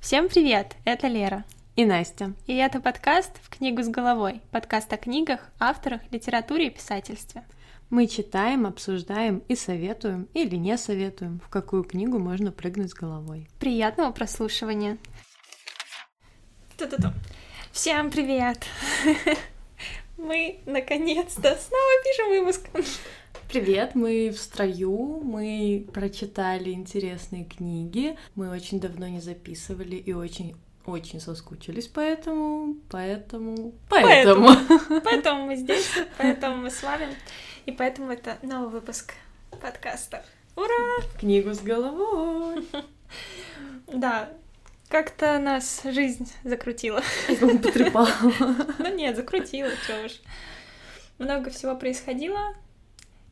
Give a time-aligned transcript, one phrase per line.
[0.00, 0.76] Всем привет!
[0.84, 1.44] Это Лера.
[1.74, 2.32] И Настя.
[2.46, 4.40] И это подкаст «В книгу с головой».
[4.52, 7.44] Подкаст о книгах, авторах, литературе и писательстве.
[7.90, 13.48] Мы читаем, обсуждаем и советуем или не советуем, в какую книгу можно прыгнуть с головой.
[13.58, 14.98] Приятного прослушивания.
[16.78, 17.08] Ту-ту-ту.
[17.72, 18.64] Всем привет!
[20.16, 22.68] Мы наконец-то снова пишем выпуск.
[23.48, 30.54] Привет, мы в строю, мы прочитали интересные книги, мы очень давно не записывали и очень
[30.84, 34.48] очень соскучились, поэтому, поэтому, поэтому.
[34.48, 37.08] Поэтому, поэтому мы здесь, поэтому мы с вами,
[37.64, 39.14] и поэтому это новый выпуск
[39.62, 40.26] подкаста.
[40.54, 41.02] Ура!
[41.18, 42.68] Книгу с головой!
[43.86, 44.28] Да,
[44.90, 47.02] как-то нас жизнь закрутила.
[47.40, 48.10] Потрепала.
[48.78, 50.20] Ну нет, закрутила, чё уж.
[51.16, 52.54] Много всего происходило,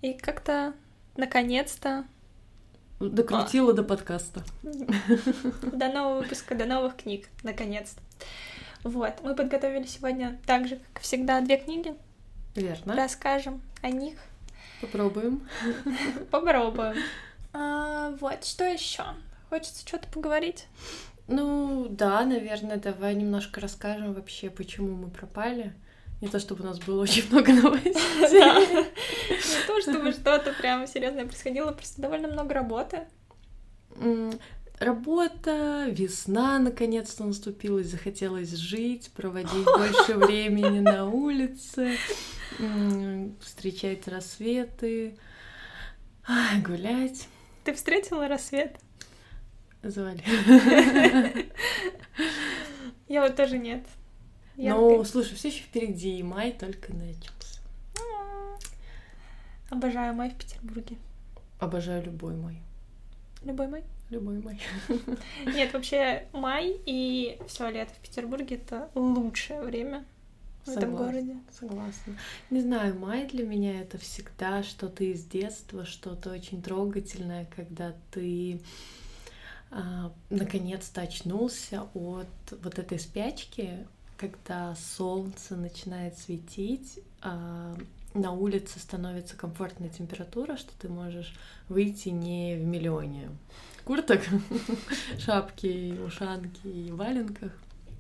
[0.02, 0.74] и как-то
[1.16, 2.04] наконец-то
[2.98, 3.74] Докрутила а.
[3.74, 4.42] до подкаста.
[4.62, 8.00] До нового выпуска, до новых книг, наконец-то.
[8.84, 11.94] Вот, мы подготовили сегодня так же, как всегда, две книги.
[12.54, 12.96] Верно.
[12.96, 14.16] Расскажем о них.
[14.80, 15.46] Попробуем.
[16.30, 16.96] Попробуем.
[17.52, 19.04] А, вот, что еще?
[19.50, 20.66] Хочется что-то поговорить?
[21.28, 25.74] Ну, да, наверное, давай немножко расскажем вообще, почему мы пропали.
[26.20, 27.92] Не то, чтобы у нас было очень много новостей.
[27.92, 33.06] Не то, чтобы что-то прям серьезное происходило, просто довольно много работы.
[34.78, 41.96] Работа, весна наконец-то наступила, захотелось жить, проводить больше времени на улице,
[43.40, 45.16] встречать рассветы,
[46.62, 47.28] гулять.
[47.64, 48.76] Ты встретила рассвет?
[49.82, 50.22] Звали.
[53.08, 53.84] Я вот тоже нет.
[54.56, 57.60] Ну, слушай, все еще впереди, и май только начался.
[59.68, 60.96] Обожаю май в Петербурге.
[61.58, 62.62] Обожаю любой май.
[63.42, 63.84] Любой май?
[64.10, 64.60] Любой май.
[65.46, 70.04] Нет, вообще май и все лето в Петербурге это лучшее время
[70.62, 71.36] в согласна, этом городе.
[71.50, 72.18] Согласна.
[72.50, 78.60] Не знаю, май для меня это всегда что-то из детства, что-то очень трогательное, когда ты
[79.70, 82.28] а, наконец-то очнулся от
[82.62, 83.86] вот этой спячки,
[84.16, 87.76] когда солнце начинает светить, а
[88.14, 91.34] на улице становится комфортная температура, что ты можешь
[91.68, 93.30] выйти не в миллионе
[93.84, 94.20] курток,
[95.18, 97.52] шапки, ушанки и валенках.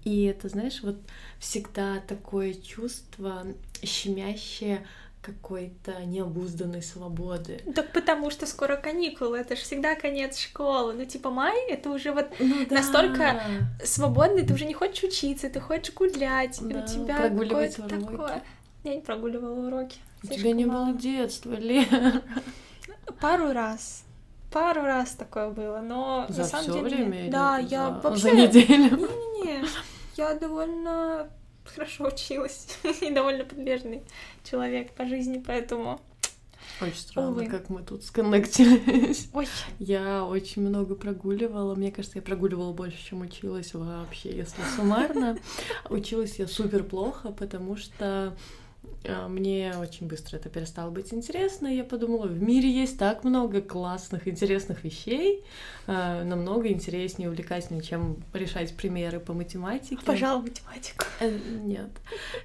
[0.04, 0.98] И это, знаешь, вот
[1.38, 3.44] всегда такое чувство
[3.82, 4.86] щемящее
[5.26, 7.60] какой-то необузданной свободы.
[7.74, 10.94] Так потому что скоро каникулы, это же всегда конец школы.
[10.94, 12.76] Ну, типа, май— это уже вот ну, да.
[12.76, 13.42] настолько
[13.82, 18.42] свободный, ты уже не хочешь учиться, ты хочешь гулять, да, у тебя какое-то такое...
[18.84, 19.98] Я не прогуливала уроки.
[20.22, 20.86] У тебя не мало.
[20.86, 22.22] было детства, Лера.
[23.20, 24.04] Пару раз.
[24.52, 26.82] Пару раз такое было, но за на самом деле...
[26.82, 28.00] время да, я за...
[28.00, 28.22] вообще...
[28.22, 28.96] За неделю?
[28.96, 29.64] Не-не-не,
[30.16, 31.28] я довольно
[31.68, 34.02] хорошо училась и довольно подвижный
[34.44, 36.00] человек по жизни, поэтому...
[36.80, 37.46] Очень странно, Увы.
[37.46, 39.28] как мы тут сконнектились.
[39.32, 39.46] Ой.
[39.78, 41.74] Я очень много прогуливала.
[41.74, 45.38] Мне кажется, я прогуливала больше, чем училась вообще, если суммарно.
[45.88, 48.36] Училась я супер плохо, потому что
[49.28, 51.68] мне очень быстро это перестало быть интересно.
[51.68, 55.44] Я подумала, в мире есть так много классных, интересных вещей,
[55.86, 59.98] а, намного интереснее, увлекательнее, чем решать примеры по математике.
[60.04, 61.04] Пожалуй, математику.
[61.20, 61.90] Э, нет.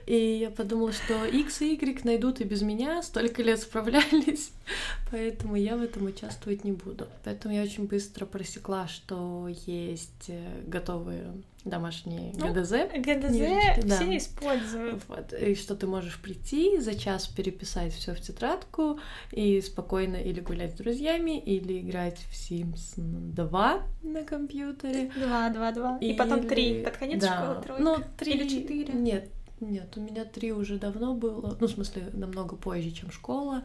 [0.05, 4.51] И я подумала, что X и Y найдут и без меня, столько лет справлялись,
[5.11, 7.07] поэтому я в этом участвовать не буду.
[7.23, 11.33] Поэтому я очень быстро просекла, что есть э, готовые
[11.65, 12.71] домашние ну, ГДЗ.
[12.95, 14.17] ГДЗ все да.
[14.17, 15.03] используют.
[15.07, 15.33] Вот.
[15.33, 18.99] И что ты можешь прийти, за час переписать все в тетрадку
[19.31, 25.11] и спокойно или гулять с друзьями, или играть в Sims 2 на компьютере.
[25.15, 25.97] Два, два, два.
[25.99, 26.83] И, и потом три.
[26.83, 27.35] Под конец да.
[27.35, 27.83] школы тройка.
[27.83, 28.33] Ну, три.
[28.33, 28.93] Или четыре.
[28.93, 29.29] Нет,
[29.59, 31.57] нет, у меня три уже давно было.
[31.59, 33.63] Ну, в смысле, намного позже, чем школа.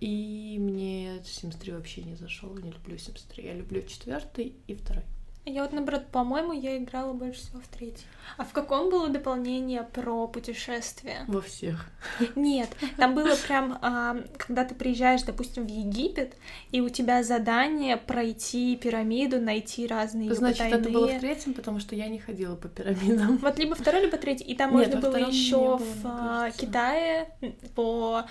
[0.00, 2.54] И мне Sims 3 вообще не зашел.
[2.54, 3.44] Не люблю Sims 3.
[3.44, 5.04] Я люблю четвертый и второй.
[5.48, 8.04] Я вот, наоборот, по-моему, я играла больше всего в третий.
[8.36, 11.24] А в каком было дополнение про путешествия?
[11.28, 11.86] Во всех.
[12.34, 16.34] Нет, там было прям, а, когда ты приезжаешь, допустим, в Египет,
[16.72, 20.80] и у тебя задание пройти пирамиду, найти разные Значит, потайные...
[20.80, 23.36] это было в третьем, потому что я не ходила по пирамидам.
[23.36, 24.44] Вот либо второй, либо третий.
[24.44, 27.30] И там Нет, можно было еще в а, Китае
[27.76, 28.24] по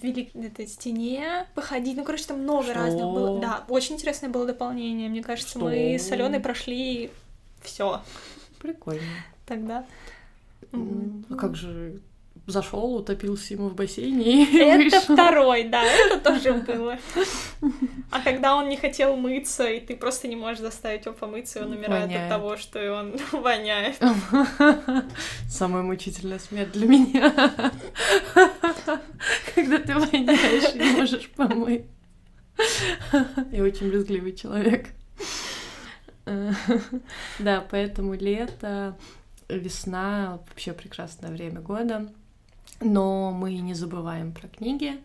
[0.00, 1.96] великой этой стене походить.
[1.96, 2.74] Ну, короче, там много что?
[2.74, 3.40] разных было.
[3.40, 5.10] Да, очень интересное было дополнение.
[5.10, 5.66] Мне кажется, что?
[5.66, 7.10] мы с Аленой прошли
[7.60, 8.00] все.
[8.60, 9.02] Прикольно.
[9.46, 9.84] Тогда.
[10.72, 12.00] А как же
[12.46, 15.14] зашел, утопился ему в бассейне и Это вышел.
[15.14, 16.98] второй, да, это тоже было.
[18.12, 21.62] А когда он не хотел мыться, и ты просто не можешь заставить его помыться, и
[21.62, 22.22] он умирает Воняет.
[22.22, 23.96] от того, что он воняет.
[25.50, 27.32] Самая мучительная смерть для меня.
[29.56, 31.86] Когда ты воняешь и не можешь помыть.
[33.50, 34.90] Я очень брезгливый человек.
[37.38, 38.96] Да, поэтому лето,
[39.48, 42.12] весна вообще прекрасное время года.
[42.80, 45.00] Но мы не забываем про книги,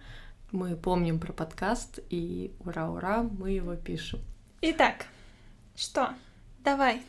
[0.52, 4.20] мы помним про подкаст, и ура-ура, мы его пишем.
[4.62, 5.06] Итак,
[5.76, 6.10] что?
[6.64, 7.02] Давай,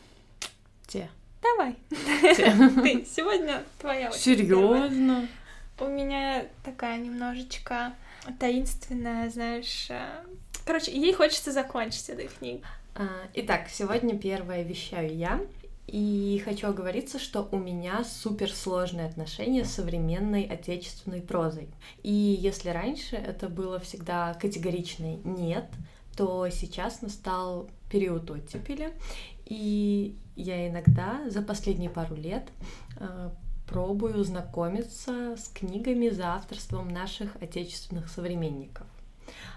[0.87, 1.11] Те.
[1.43, 1.77] давай.
[2.37, 2.55] Те.
[2.83, 4.23] Ты, сегодня твоя очередь.
[4.23, 5.27] Серьезно?
[5.81, 7.93] У меня такая немножечко
[8.39, 9.87] таинственная, знаешь...
[9.91, 10.23] э,
[10.65, 12.63] Короче, ей хочется закончить эту книгу.
[12.95, 15.41] А, Итак, сегодня первое вещаю я.
[15.87, 21.69] И хочу оговориться, что у меня суперсложные отношения с современной отечественной прозой.
[22.03, 25.67] И если раньше это было всегда категоричный «нет»,
[26.17, 28.93] то сейчас настал период оттепели,
[29.47, 32.49] и я иногда за последние пару лет
[32.97, 33.31] э,
[33.67, 38.87] пробую знакомиться с книгами за авторством наших отечественных современников.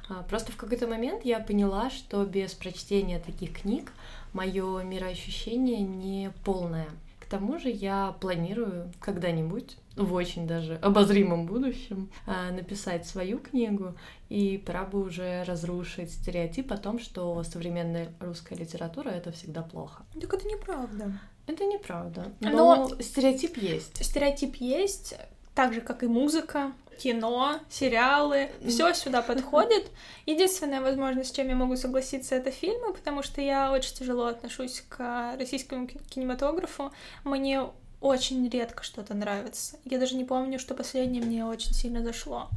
[0.10, 3.92] А, Просто в какой-то момент я поняла, что без прочтения таких книг
[4.34, 6.88] мое мироощущение не полное.
[7.20, 13.96] К тому же я планирую когда-нибудь, в очень даже обозримом будущем, а, написать свою книгу,
[14.30, 20.04] и пора бы уже разрушить стереотип о том, что современная русская литература— это всегда плохо.
[20.20, 21.18] Так это неправда.
[21.48, 22.32] Это неправда.
[22.42, 24.04] Но, Но- стереотип есть.
[24.04, 25.16] Стереотип есть,
[25.54, 29.88] так же, как и музыка, кино, сериалы, все сюда подходит.
[30.26, 34.84] Единственное, возможно, с чем я могу согласиться, это фильмы, потому что я очень тяжело отношусь
[34.88, 36.92] к российскому ки- кинематографу.
[37.24, 37.66] Мне
[38.02, 39.78] очень редко что-то нравится.
[39.86, 42.50] Я даже не помню, что последнее мне очень сильно зашло.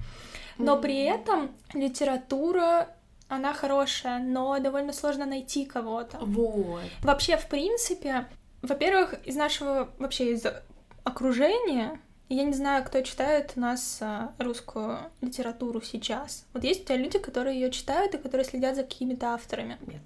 [0.59, 2.89] Но при этом литература,
[3.29, 6.19] она хорошая, но довольно сложно найти кого-то.
[6.21, 6.83] Вот.
[7.03, 8.27] Вообще, в принципе,
[8.63, 10.45] во-первых, из нашего вообще из
[11.05, 12.01] окружения,
[12.35, 16.45] я не знаю, кто читает у нас а, русскую литературу сейчас.
[16.53, 19.79] Вот есть у тебя люди, которые ее читают и которые следят за какими-то авторами.
[19.87, 20.03] Нет.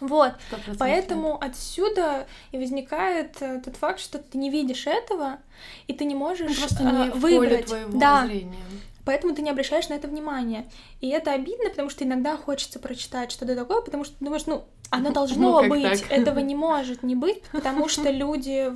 [0.00, 0.32] Вот.
[0.50, 5.38] 100% Поэтому отсюда и возникает э, тот факт, что ты не видишь этого,
[5.86, 6.58] и ты не можешь нет.
[6.58, 7.66] Просто а, не поле выбрать.
[7.66, 8.58] твоего да, зрения.
[9.04, 10.66] Поэтому ты не обращаешь на это внимания.
[11.00, 14.64] И это обидно, потому что иногда хочется прочитать что-то такое, потому что ты думаешь, ну,
[14.90, 16.12] оно Ну, должно как быть, так?
[16.12, 18.72] этого не может не быть, потому что люди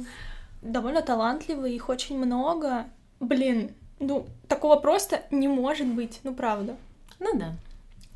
[0.67, 2.87] довольно талантливые, их очень много.
[3.21, 6.77] Блин, ну, такого просто не может быть, ну, правда.
[7.19, 7.55] Ну да.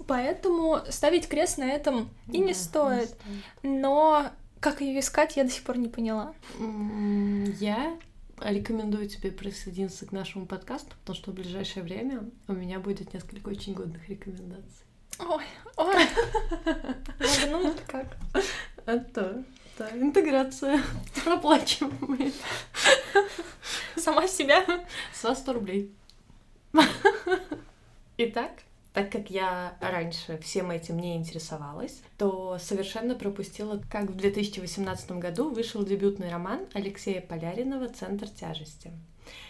[0.07, 3.17] Поэтому ставить крест на этом и не Да, стоит.
[3.63, 4.31] Но
[4.61, 6.35] как ее искать, я до сих пор не поняла.
[6.59, 7.97] Я
[8.41, 13.49] рекомендую тебе присоединиться к нашему подкасту, потому что в ближайшее время у меня будет несколько
[13.49, 14.85] очень годных рекомендаций.
[15.19, 15.45] Ой,
[15.77, 16.07] ой.
[17.51, 18.17] Ну, ну, как?
[18.87, 19.45] А то,
[19.81, 20.83] да, интеграция
[21.27, 22.33] оплачиваемая.
[23.97, 24.65] Сама себя.
[25.23, 25.91] Вас 100 рублей.
[28.19, 28.51] Итак,
[28.93, 35.49] так как я раньше всем этим не интересовалась, то совершенно пропустила, как в 2018 году
[35.49, 38.93] вышел дебютный роман Алексея Поляринова «Центр тяжести».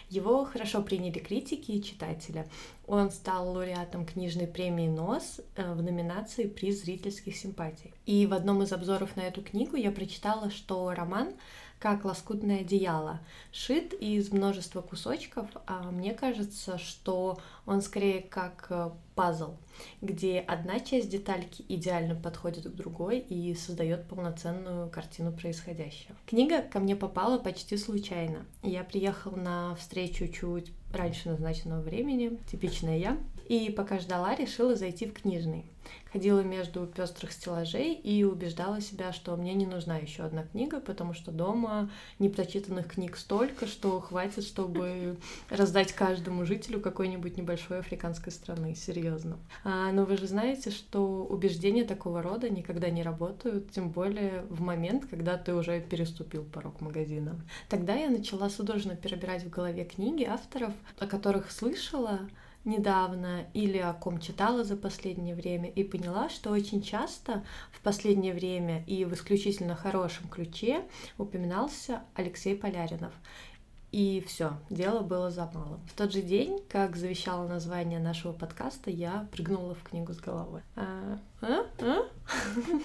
[0.09, 2.47] Его хорошо приняли критики и читатели.
[2.87, 7.93] Он стал лауреатом книжной премии «НОС» э, в номинации «Приз зрительских симпатий».
[8.05, 11.33] И в одном из обзоров на эту книгу я прочитала, что роман
[11.81, 13.19] как лоскутное одеяло,
[13.51, 19.55] шит из множества кусочков, а мне кажется, что он скорее как э, пазл,
[19.99, 26.15] где одна часть детальки идеально подходит к другой и создает полноценную картину происходящего.
[26.27, 28.45] Книга ко мне попала почти случайно.
[28.61, 33.17] Я приехала на встречу чуть раньше назначенного времени, типичная я,
[33.49, 35.65] и пока ждала, решила зайти в книжный.
[36.11, 41.13] Ходила между пестрых стеллажей и убеждала себя, что мне не нужна еще одна книга, потому
[41.13, 45.17] что дома непрочитанных книг столько, что хватит, чтобы
[45.49, 48.75] раздать каждому жителю какой-нибудь небольшой африканской страны.
[48.75, 49.37] Серьезно.
[49.63, 54.61] А, но вы же знаете, что убеждения такого рода никогда не работают, тем более в
[54.61, 57.39] момент, когда ты уже переступил порог магазина.
[57.69, 62.19] Тогда я начала судорожно перебирать в голове книги авторов, о которых слышала,
[62.65, 68.33] недавно или о ком читала за последнее время и поняла, что очень часто в последнее
[68.33, 70.83] время и в исключительно хорошем ключе
[71.17, 73.13] упоминался Алексей Поляринов.
[73.91, 75.81] И все, дело было за малым.
[75.85, 80.61] В тот же день, как завещало название нашего подкаста, я прыгнула в книгу с головой.
[80.77, 81.19] А?
[81.41, 81.65] А?
[81.81, 82.07] А?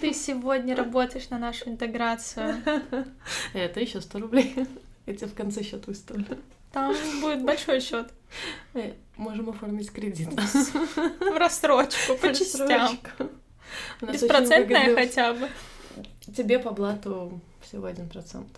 [0.00, 2.56] Ты сегодня работаешь на нашу интеграцию.
[3.52, 4.66] Это еще 100 рублей.
[5.06, 6.38] Я тебе в конце счет выставлю.
[6.76, 8.12] Там будет большой счет.
[8.74, 10.28] Э, можем оформить кредит.
[10.28, 12.98] В рассрочку, по частям.
[14.02, 15.48] Беспроцентная хотя бы.
[16.36, 18.48] Тебе по блату всего один процент.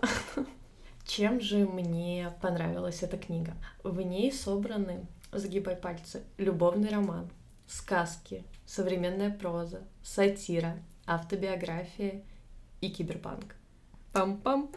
[1.06, 3.52] Чем же мне понравилась эта книга?
[3.84, 7.30] В ней собраны, загибай пальцы, любовный роман,
[7.68, 12.24] сказки, современная проза, сатира, автобиография
[12.80, 13.54] и киберпанк.
[14.12, 14.74] Пам-пам.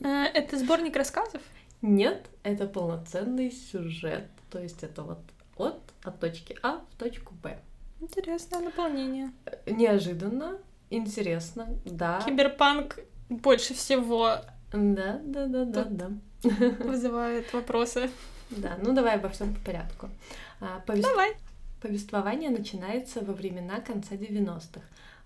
[0.00, 1.42] Э, это сборник рассказов?
[1.82, 4.28] Нет, это полноценный сюжет.
[4.50, 5.20] То есть это вот
[5.56, 7.58] от, от точки А в точку Б.
[8.00, 9.30] Интересное наполнение.
[9.66, 10.58] Неожиданно,
[10.88, 12.22] интересно, да.
[12.24, 14.36] Киберпанк больше всего.
[14.72, 16.10] Да, да, да, да, да.
[16.84, 18.10] Вызывает вопросы.
[18.50, 20.08] Да, ну давай обо всем по порядку.
[20.60, 21.08] А, повест...
[21.08, 21.34] Давай.
[21.80, 24.82] Повествование начинается во времена конца 90-х.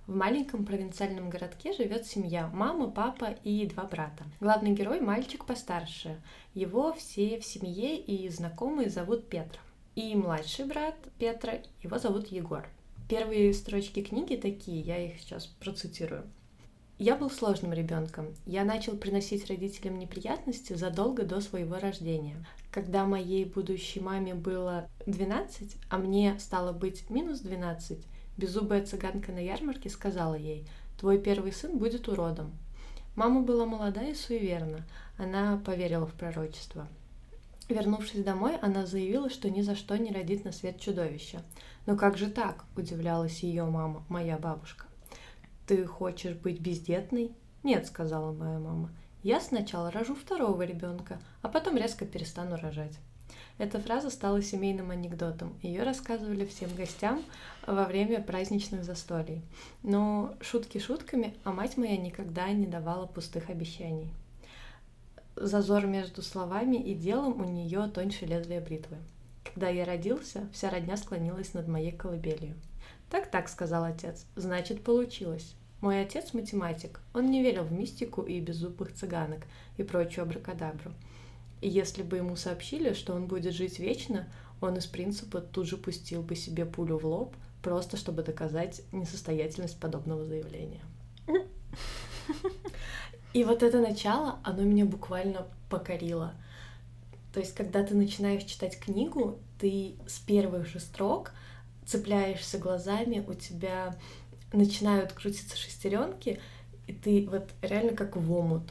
[0.06, 4.24] В маленьком провинциальном городке живет семья, мама, папа и два брата.
[4.38, 6.20] Главный герой– мальчик постарше.
[6.52, 9.58] Его все в семье и знакомые зовут Петр.
[9.94, 12.68] И младший брат Петра, его зовут Егор.
[13.08, 16.24] Первые строчки книги такие, я их сейчас процитирую.
[16.98, 18.34] Я был сложным ребенком.
[18.44, 22.36] Я начал приносить родителям неприятности задолго до своего рождения.
[22.70, 28.04] Когда моей будущей маме было 12, а мне стало быть минус 12,
[28.36, 30.66] Беззубая цыганка на ярмарке сказала ей,
[30.98, 32.52] «Твой первый сын будет уродом».
[33.14, 34.84] Мама была молода и суеверна.
[35.18, 36.88] Она поверила в пророчество.
[37.68, 41.42] Вернувшись домой, она заявила, что ни за что не родит на свет чудовища.
[41.86, 44.86] «Но как же так?»– удивлялась ее мама, моя бабушка.
[45.66, 48.90] «Ты хочешь быть бездетной?» «Нет»,– сказала моя мама.
[49.22, 52.98] «Я сначала рожу второго ребенка, а потом резко перестану рожать».
[53.56, 55.54] Эта фраза стала семейным анекдотом.
[55.62, 57.22] Ее рассказывали всем гостям
[57.66, 59.42] во время праздничных застолий.
[59.82, 64.10] Но шутки шутками, а мать моя никогда не давала пустых обещаний.
[65.36, 68.96] Зазор между словами и делом у нее тоньше лезвия бритвы.
[69.44, 72.54] Когда я родился, вся родня склонилась над моей колыбелью.
[73.08, 75.54] «Так-так»,— сказал отец,— «значит, получилось».
[75.80, 77.00] Мой отец математик.
[77.12, 79.42] Он не верил в мистику и беззубых цыганок
[79.76, 80.92] и прочую абракадабру.
[81.64, 84.28] И если бы ему сообщили, что он будет жить вечно,
[84.60, 89.80] он из принципа тут же пустил бы себе пулю в лоб, просто чтобы доказать несостоятельность
[89.80, 90.82] подобного заявления.
[93.32, 96.34] И вот это начало, оно меня буквально покорило.
[97.32, 101.32] То есть, когда ты начинаешь читать книгу, ты с первых же строк
[101.86, 103.96] цепляешься глазами, у тебя
[104.52, 106.42] начинают крутиться шестеренки,
[106.86, 108.64] и ты вот реально как в омут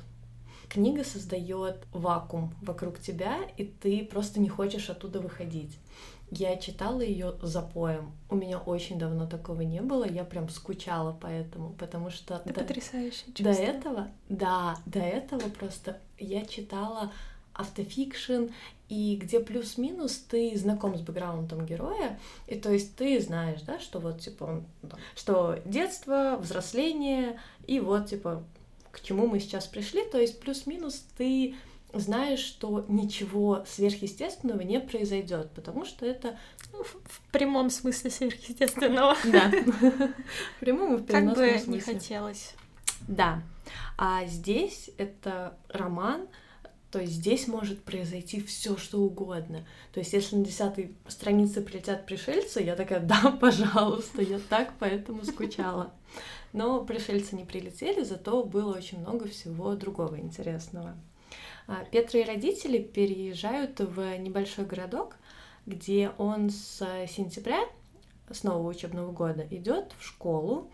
[0.74, 5.77] книга создает вакуум вокруг тебя, и ты просто не хочешь оттуда выходить.
[6.32, 8.12] Я читала ее за поем.
[8.30, 10.03] У меня очень давно такого не было.
[10.03, 13.44] Я прям скучала по этому, потому что Это до, потрясающе чувство.
[13.44, 17.12] До этого, да, до этого просто я читала
[17.53, 18.46] автофикшн,
[18.89, 24.00] и где плюс-минус ты знаком с бэкграундом героя, и то есть ты знаешь, да, что
[24.00, 24.63] вот типа он,
[25.15, 28.44] что детство, взросление, и вот типа
[28.93, 31.55] к чему мы сейчас пришли, то есть плюс-минус ты
[31.93, 36.38] знаешь, что ничего сверхъестественного не произойдет, потому что это
[36.71, 39.15] ну, в прямом смысле сверхъестественного.
[39.25, 39.51] Да.
[40.57, 41.57] В прямом и в переносном смысле.
[41.57, 42.55] Как бы не хотелось.
[43.07, 43.43] Да.
[43.97, 46.27] А здесь это роман,
[46.93, 49.65] то есть здесь может произойти все, что угодно.
[49.93, 55.25] То есть если на десятой странице прилетят пришельцы, я такая, да, пожалуйста, я так поэтому
[55.25, 55.91] скучала.
[56.51, 60.95] Но пришельцы не прилетели, зато было очень много всего другого интересного.
[61.65, 65.15] А, Петра и родители переезжают в небольшой городок,
[65.65, 67.67] где он с сентября,
[68.29, 70.69] с нового учебного года, идет в школу.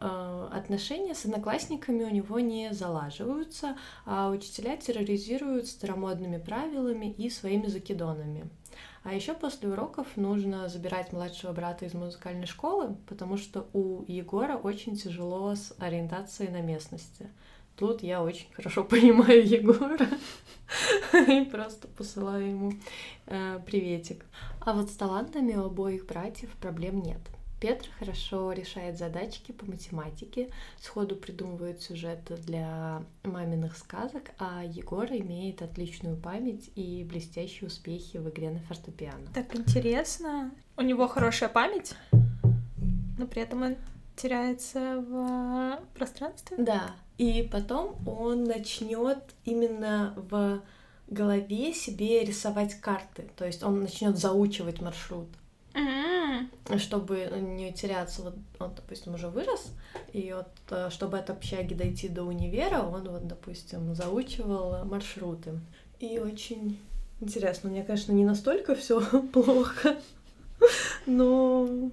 [0.00, 3.76] А, отношения с одноклассниками у него не залаживаются,
[4.06, 8.48] а учителя терроризируют старомодными правилами и своими закидонами.
[9.02, 14.56] А еще после уроков нужно забирать младшего брата из музыкальной школы, потому что у Егора
[14.56, 17.30] очень тяжело с ориентацией на местности.
[17.76, 20.06] Тут я очень хорошо понимаю Егора
[21.28, 22.72] и просто посылаю ему
[23.26, 24.24] э, приветик.
[24.60, 27.20] А вот с талантами у обоих братьев проблем нет.
[27.60, 30.48] Петр хорошо решает задачки по математике,
[30.80, 38.30] сходу придумывает сюжеты для маминых сказок, а Егор имеет отличную память и блестящие успехи в
[38.30, 39.26] игре на фортепиано.
[39.34, 40.52] Так интересно.
[40.78, 41.94] У него хорошая память,
[43.18, 43.76] но при этом он
[44.16, 46.56] теряется в пространстве.
[46.58, 46.92] Да.
[47.18, 50.62] И потом он начнет именно в
[51.08, 53.28] голове себе рисовать карты.
[53.36, 55.28] То есть он начнет заучивать маршрут.
[56.78, 59.72] Чтобы не теряться, вот он, допустим, уже вырос,
[60.12, 65.60] и вот э, чтобы от общаги дойти до универа, он вот, допустим, заучивал маршруты.
[65.98, 66.78] И очень
[67.20, 69.00] Интересно, мне, конечно, не настолько все
[69.32, 69.98] плохо,
[71.04, 71.90] но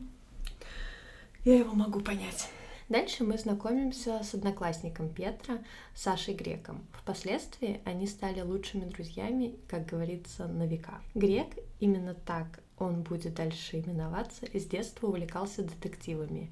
[1.44, 2.50] я его могу понять.
[2.90, 5.58] Дальше мы знакомимся с одноклассником Петра,
[5.94, 6.88] Сашей Греком.
[6.94, 11.02] Впоследствии они стали лучшими друзьями, как говорится, на века.
[11.14, 11.48] Грек,
[11.82, 16.50] именно так он будет дальше именоваться, с детства увлекался детективами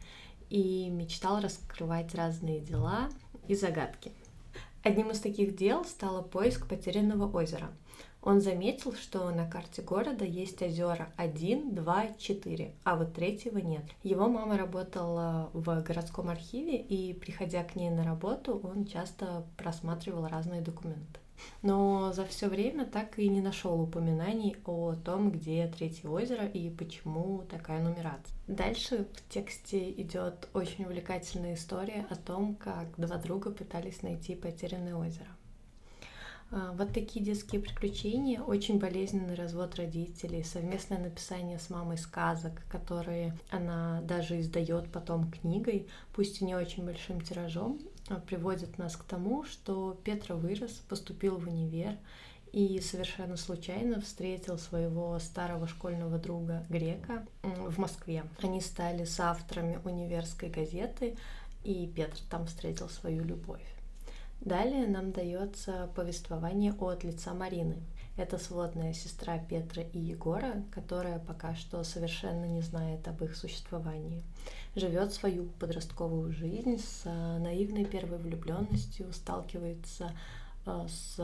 [0.50, 3.10] и мечтал раскрывать разные дела
[3.48, 4.12] и загадки.
[4.84, 7.72] Одним из таких дел стало поиск потерянного озера—
[8.26, 13.86] он заметил, что на карте города есть озера 1, 2, 4, а вот третьего нет.
[14.04, 20.28] Его мама работала в городском архиве, и приходя к ней на работу, он часто просматривал
[20.28, 21.20] разные документы.
[21.62, 26.70] Но за все время так и не нашел упоминаний о том, где третье озеро и
[26.70, 28.36] почему такая нумерация.
[28.48, 34.96] Дальше в тексте идет очень увлекательная история о том, как два друга пытались найти потерянное
[34.96, 35.28] озеро.
[36.52, 43.36] А, вот такие детские приключения, очень болезненный развод родителей, совместное написание с мамой сказок, которые
[43.50, 49.04] она даже издает потом книгой, пусть и не очень большим тиражом, а, приводят нас к
[49.04, 51.98] тому, что Петра вырос, поступил в универ
[52.52, 58.24] и совершенно случайно встретил своего старого школьного друга Грека в Москве.
[58.42, 61.18] Они стали соавторами универской газеты,
[61.66, 63.75] и Петр там встретил свою любовь.
[64.42, 67.78] Далее нам дается повествование от лица Марины.
[68.18, 74.24] Это сводная сестра Петра и Егора, которая пока что совершенно не знает об их существовании.
[74.76, 80.14] Живет свою подростковую жизнь с э, наивной первой влюбленностью, сталкивается
[80.66, 81.20] э, с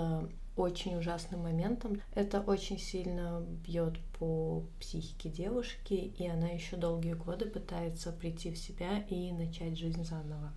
[0.58, 2.02] очень ужасным моментом.
[2.14, 8.58] Это очень сильно бьет по психике девушки, и она еще долгие годы пытается прийти в
[8.58, 10.52] себя и начать жизнь заново.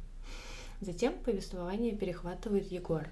[0.84, 3.08] Затем повествование перехватывает Егор.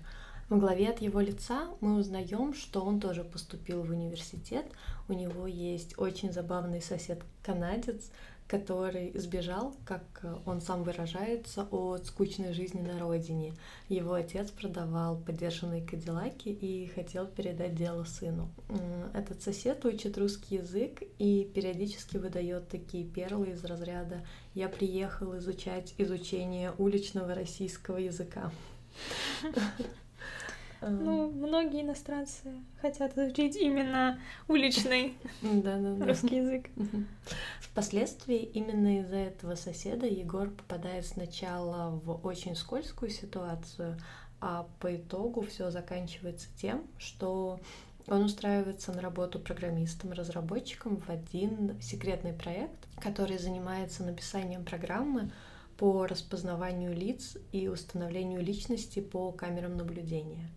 [0.50, 4.66] В главе от его лица мы узнаем, что он тоже поступил в университет.
[5.08, 8.10] У него есть очень забавный сосед-канадец,
[8.52, 10.02] который сбежал, как
[10.44, 13.54] он сам выражается, от скучной жизни на родине.
[13.88, 18.50] Его отец продавал подержанные кадиллаки и хотел передать дело сыну.
[19.14, 24.20] Этот сосед учит русский язык и периодически выдает такие перлы из разряда
[24.52, 28.52] «Я приехал изучать изучение уличного российского языка».
[30.88, 34.18] Ну, многие иностранцы хотят изучить именно
[34.48, 36.70] уличный русский язык.
[37.60, 43.96] Впоследствии именно из-за этого соседа Егор попадает сначала в очень скользкую ситуацию,
[44.40, 47.60] а по итогу все заканчивается тем, что
[48.08, 55.30] он устраивается на работу программистом-разработчиком в один секретный проект, который занимается написанием программы
[55.76, 60.50] по распознаванию лиц и установлению личности по камерам наблюдения.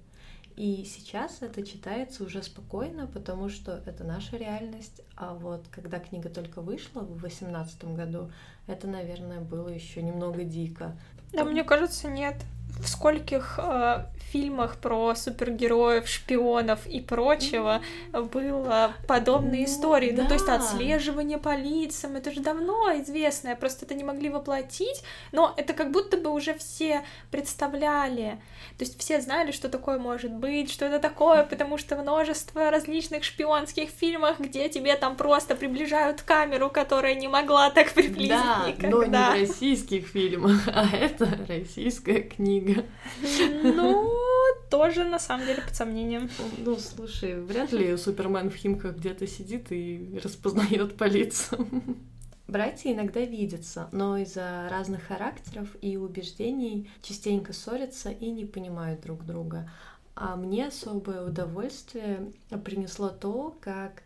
[0.55, 5.01] И сейчас это читается уже спокойно, потому что это наша реальность.
[5.15, 8.31] А вот когда книга только вышла в 2018 году,
[8.67, 10.97] это, наверное, было еще немного дико.
[11.33, 12.35] Да, мне кажется, нет
[12.79, 20.11] в скольких э, фильмах про супергероев, шпионов и прочего было подобные ну, истории.
[20.11, 20.23] Да.
[20.23, 25.03] Ну, то есть отслеживание по лицам, это же давно известное, просто это не могли воплотить,
[25.31, 28.37] но это как будто бы уже все представляли.
[28.77, 33.23] То есть все знали, что такое может быть, что это такое, потому что множество различных
[33.23, 38.89] шпионских фильмов, где тебе там просто приближают камеру, которая не могла так приблизить да, никогда.
[38.89, 42.54] но не в российских фильмах, а это российская книга.
[43.63, 44.11] Ну,
[44.69, 46.29] тоже на самом деле под сомнением.
[46.57, 51.97] Ну, слушай, вряд ли Супермен в Химках где-то сидит и распознает по лицам.
[52.47, 59.25] Братья иногда видятся, но из-за разных характеров и убеждений частенько ссорятся и не понимают друг
[59.25, 59.71] друга.
[60.15, 62.31] А мне особое удовольствие
[62.63, 64.03] принесло то, как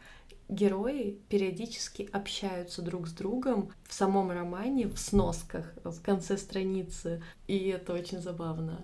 [0.49, 7.69] герои периодически общаются друг с другом в самом романе, в сносках, в конце страницы, и
[7.69, 8.83] это очень забавно.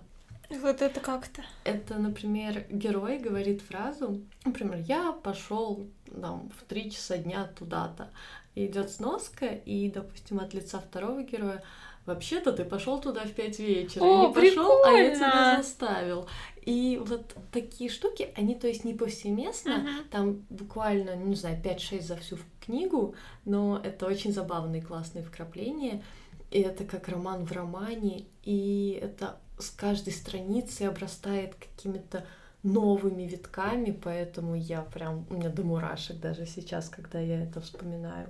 [0.50, 1.44] Вот это как-то.
[1.64, 5.88] Это, например, герой говорит фразу, например, я пошел
[6.22, 8.12] там, в три часа дня туда-то.
[8.54, 11.64] Идет сноска, и, допустим, от лица второго героя
[12.06, 14.04] Вообще-то ты пошел туда в пять вечера.
[14.04, 16.28] О, не пошел, а я тебя заставил.
[16.62, 20.10] И вот такие штуки, они, то есть, не повсеместно, uh-huh.
[20.12, 23.16] там буквально, не знаю, 5-6 за всю книгу,
[23.46, 26.04] но это очень забавные, классные вкрапления.
[26.52, 32.26] И это как роман в романе, и это с каждой страницы обрастает какими-то
[32.64, 38.28] новыми витками, поэтому я прям, у меня до мурашек даже сейчас, когда я это вспоминаю.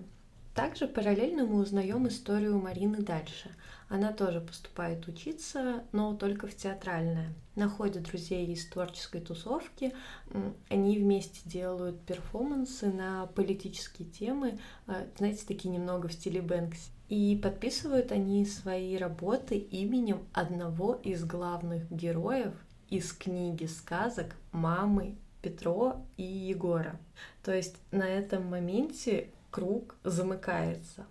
[0.55, 3.51] Также параллельно мы узнаем историю Марины дальше.
[3.89, 7.33] Она тоже поступает учиться, но только в театральное.
[7.55, 9.93] Находит друзей из творческой тусовки,
[10.69, 16.89] они вместе делают перформансы на политические темы, а, знаете, такие немного в стиле Бэнкси.
[17.09, 22.53] И подписывают они свои работы именем одного из главных героев
[22.89, 26.97] из книги сказок «Мамы Петро и Егора».
[27.43, 31.05] То есть на этом моменте круг замыкается.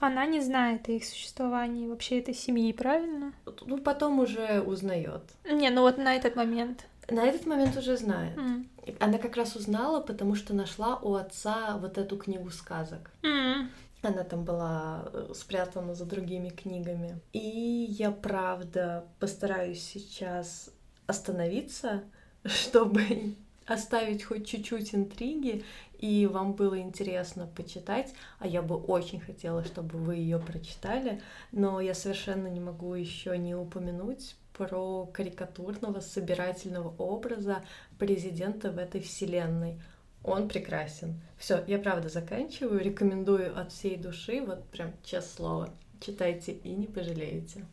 [0.00, 3.32] Она не знает о их существовании вообще этой семьи, правильно?
[3.66, 5.22] Ну, потом уже узнает.
[5.50, 6.86] Не, ну вот на этот момент.
[7.08, 8.36] На этот момент уже знает.
[8.36, 8.66] Mm.
[9.00, 13.10] Она как раз узнала, потому что нашла у отца вот эту книгу сказок.
[13.22, 13.68] Mm.
[14.02, 17.18] Она там была э, спрятана за другими книгами.
[17.32, 20.70] И я правда постараюсь сейчас
[21.06, 22.02] остановиться,
[22.44, 25.64] чтобы оставить хоть чуть-чуть интриги,
[25.98, 31.20] и вам было интересно почитать, а я бы очень хотела, чтобы вы ее прочитали,
[31.52, 37.62] но я совершенно не могу еще не упомянуть про карикатурного собирательного образа
[37.98, 39.80] президента в этой вселенной.
[40.24, 41.20] Он прекрасен.
[41.36, 46.86] Все, я правда заканчиваю, рекомендую от всей души, вот прям честное слово, читайте и не
[46.86, 47.64] пожалеете.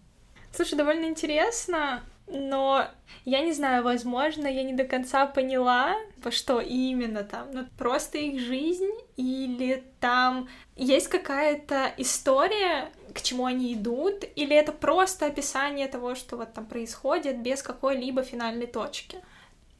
[0.51, 2.87] Слушай, довольно интересно но
[3.25, 7.51] я не знаю, возможно, я не до конца поняла, по что именно там.
[7.51, 14.71] Ну, просто их жизнь или там есть какая-то история, к чему они идут, или это
[14.71, 19.17] просто описание того, что вот там происходит, без какой-либо финальной точки?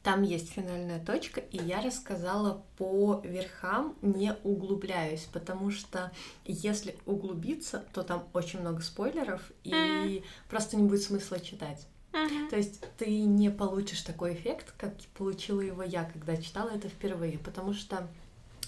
[0.02, 6.12] Там есть финальная точка, и я рассказала по верхам, не углубляюсь, потому что
[6.44, 10.24] если углубиться, то там очень много спойлеров, и mm.
[10.50, 11.86] просто не будет смысла читать.
[12.14, 12.48] Uh-huh.
[12.48, 17.38] То есть ты не получишь такой эффект, как получила его я, когда читала это впервые,
[17.38, 18.08] потому что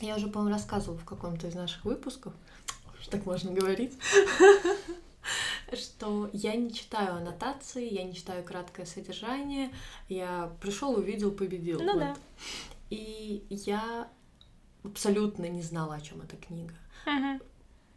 [0.00, 2.34] я уже, по-моему, рассказывала в каком-то из наших выпусков,
[3.08, 3.92] так можно говорить,
[5.72, 9.72] что я не читаю аннотации, я не читаю краткое содержание,
[10.08, 11.80] я пришел, увидел, победил.
[11.80, 12.00] Ну вот.
[12.00, 12.16] да.
[12.90, 14.08] И я
[14.82, 16.74] абсолютно не знала, о чем эта книга.
[17.06, 17.40] Uh-huh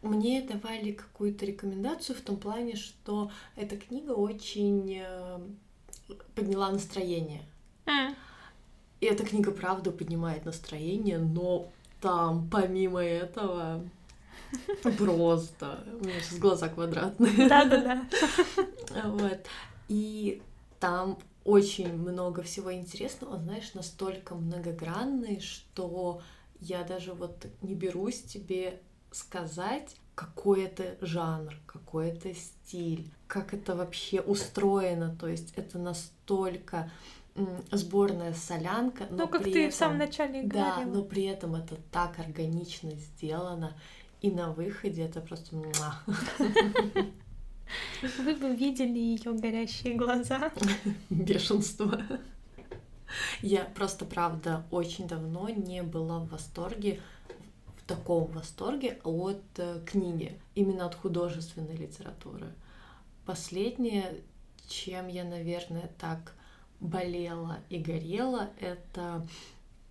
[0.02, 5.38] мне давали какую-то рекомендацию в том плане, что эта книга очень э,
[6.34, 7.42] подняла настроение.
[7.86, 8.14] Mm.
[9.00, 13.82] И эта книга, правда, поднимает настроение, но там, помимо этого,
[14.98, 15.84] просто...
[16.00, 17.48] У меня сейчас глаза квадратные.
[17.48, 18.06] Да-да-да.
[19.04, 19.46] Вот.
[19.88, 20.42] И
[20.78, 26.20] там очень много всего интересного, знаешь, настолько многогранный, что
[26.60, 33.74] я даже вот не берусь тебе сказать, какой это жанр, какой это стиль, как это
[33.74, 35.16] вообще устроено.
[35.18, 36.90] То есть это настолько
[37.70, 40.84] сборная солянка, но ну, как при ты этом, в самом начале говорила.
[40.84, 43.74] Да, но при этом это так органично сделано,
[44.20, 45.56] и на выходе это просто
[48.18, 50.52] Вы бы видели ее горящие глаза.
[51.10, 52.02] Бешенство.
[53.42, 57.00] Я просто, правда, очень давно не была в восторге
[57.90, 62.52] таком восторге от э, книги, именно от художественной литературы.
[63.26, 64.20] Последнее,
[64.68, 66.34] чем я, наверное, так
[66.78, 69.26] болела и горела, это,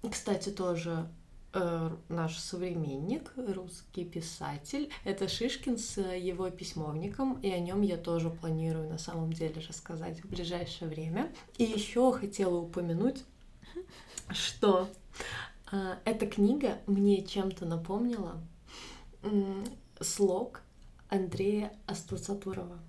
[0.10, 1.10] кстати, тоже
[1.52, 4.90] э, наш современник, русский писатель.
[5.04, 10.24] Это Шишкин с его письмовником, и о нем я тоже планирую на самом деле рассказать
[10.24, 11.34] в ближайшее время.
[11.58, 13.26] И еще хотела упомянуть,
[14.32, 14.88] что
[16.06, 18.42] эта книга мне чем-то напомнила
[20.02, 20.62] слог
[21.10, 22.80] Андрея Астусатурова.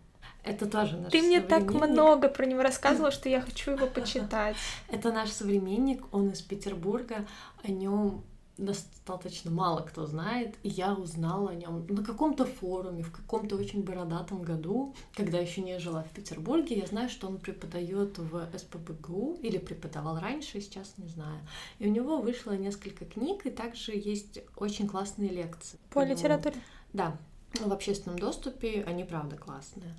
[0.43, 4.57] Это тоже наш Ты мне так много про него рассказывала, что я хочу его почитать.
[4.89, 7.27] Это наш современник, он из Петербурга,
[7.63, 8.25] о нем
[8.65, 13.83] достаточно мало кто знает, и я узнала о нем на каком-то форуме, в каком-то очень
[13.83, 16.79] бородатом году, когда еще не жила в Петербурге.
[16.79, 21.41] Я знаю, что он преподает в СПБГУ, или преподавал раньше, сейчас не знаю.
[21.79, 25.79] И у него вышло несколько книг, и также есть очень классные лекции.
[25.91, 26.57] По литературе?
[26.93, 27.17] Да,
[27.55, 29.95] в общественном доступе они правда классные.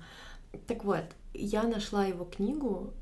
[0.66, 2.92] Так вот, я нашла его книгу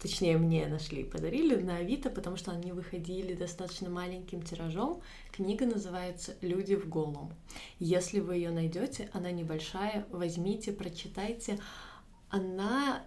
[0.00, 5.02] точнее мне нашли, подарили на Авито, потому что они выходили достаточно маленьким тиражом.
[5.32, 7.34] Книга называется «Люди в голом».
[7.78, 11.58] Если вы ее найдете, она небольшая, возьмите, прочитайте.
[12.30, 13.04] Она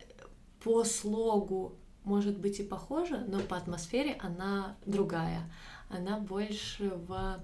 [0.63, 5.51] по слогу может быть и похожа, но по атмосфере она другая.
[5.89, 7.41] Она больше в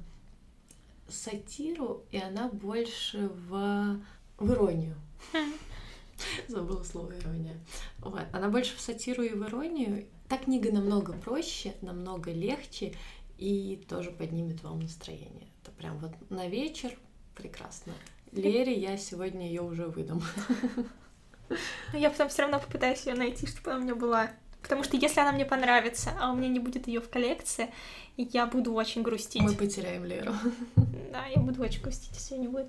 [1.07, 3.99] сатиру, и она больше в,
[4.37, 4.95] в иронию.
[6.47, 7.57] Забыла слово ирония.
[7.99, 8.25] Вот.
[8.33, 10.05] Она больше в сатиру и в иронию.
[10.27, 12.93] Та книга намного проще, намного легче
[13.37, 15.47] и тоже поднимет вам настроение.
[15.61, 16.91] Это прям вот на вечер
[17.37, 17.93] Прекрасно.
[18.31, 20.23] Лере я сегодня ее уже выдам.
[21.93, 24.31] Я потом все равно попытаюсь ее найти, чтобы она у меня была.
[24.61, 27.71] Потому что если она мне понравится, а у меня не будет ее в коллекции,
[28.17, 29.41] я буду очень грустить.
[29.41, 30.33] Мы потеряем Леру.
[31.11, 32.67] Да, я буду очень грустить, если ее не будет.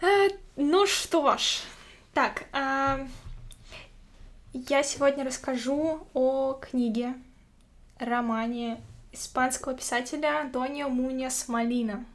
[0.00, 1.62] А, ну что ж,
[2.16, 3.06] так, а,
[4.54, 7.12] я сегодня расскажу о книге,
[7.98, 8.80] романе
[9.12, 12.06] испанского писателя Антонио Муньяс Малина.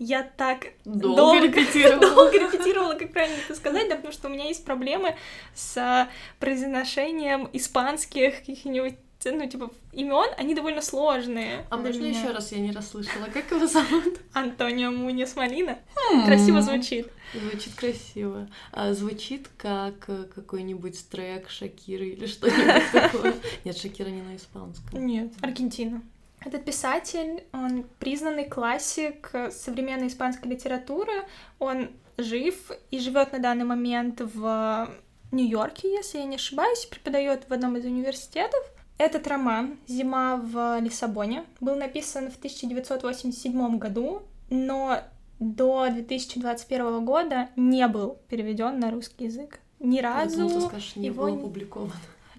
[0.00, 2.00] Я так долго, долго репетировала.
[2.14, 5.14] долго репетировала, как правильно это сказать, да, потому что у меня есть проблемы
[5.54, 6.08] с
[6.40, 11.66] произношением испанских каких-нибудь ну, типа, имен, они довольно сложные.
[11.70, 12.18] А можно меня.
[12.18, 13.26] еще раз я не расслышала?
[13.26, 14.20] Как его зовут?
[14.32, 15.78] Антонио Мунис Малина.
[16.12, 16.26] Hmm.
[16.26, 17.08] Красиво звучит.
[17.34, 18.48] Звучит красиво.
[18.72, 23.34] А, звучит как э, какой-нибудь трек Шакиры или что-нибудь такое.
[23.64, 25.06] Нет, Шакира не на испанском.
[25.06, 26.02] Нет, Аргентина.
[26.44, 31.12] Этот писатель, он признанный классик современной испанской литературы.
[31.58, 34.88] Он жив и живет на данный момент в
[35.32, 38.60] Нью-Йорке, если я не ошибаюсь, преподает в одном из университетов.
[39.00, 44.98] Этот роман «Зима в Лиссабоне» был написан в 1987 году, но
[45.38, 49.60] до 2021 года не был переведен на русский язык.
[49.78, 50.42] Ни разу.
[50.42, 51.92] Я думала, скажешь, не его был опубликован.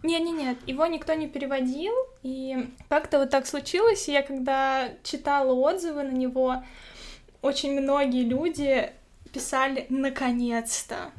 [0.04, 6.04] Не-не-нет, его никто не переводил, и как-то вот так случилось, и я когда читала отзывы
[6.04, 6.63] на него,
[7.41, 8.91] очень многие люди
[9.34, 11.10] писали «наконец-то».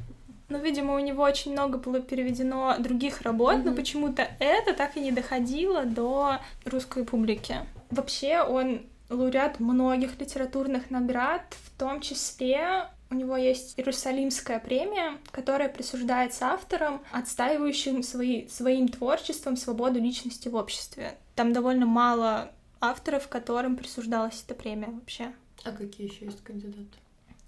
[0.53, 3.63] Но, видимо, у него очень много было переведено других работ, mm-hmm.
[3.63, 7.55] но почему-то это так и не доходило до русской публики.
[7.89, 15.69] Вообще, он лауреат многих литературных наград, в том числе у него есть Иерусалимская премия, которая
[15.69, 21.17] присуждается авторам, отстаивающим свои, своим творчеством свободу личности в обществе.
[21.33, 25.33] Там довольно мало авторов, которым присуждалась эта премия вообще.
[25.63, 27.02] А какие еще есть кандидаты?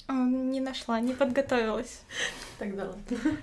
[0.08, 2.02] Не нашла, не подготовилась.
[2.60, 3.38] Тогда ладно.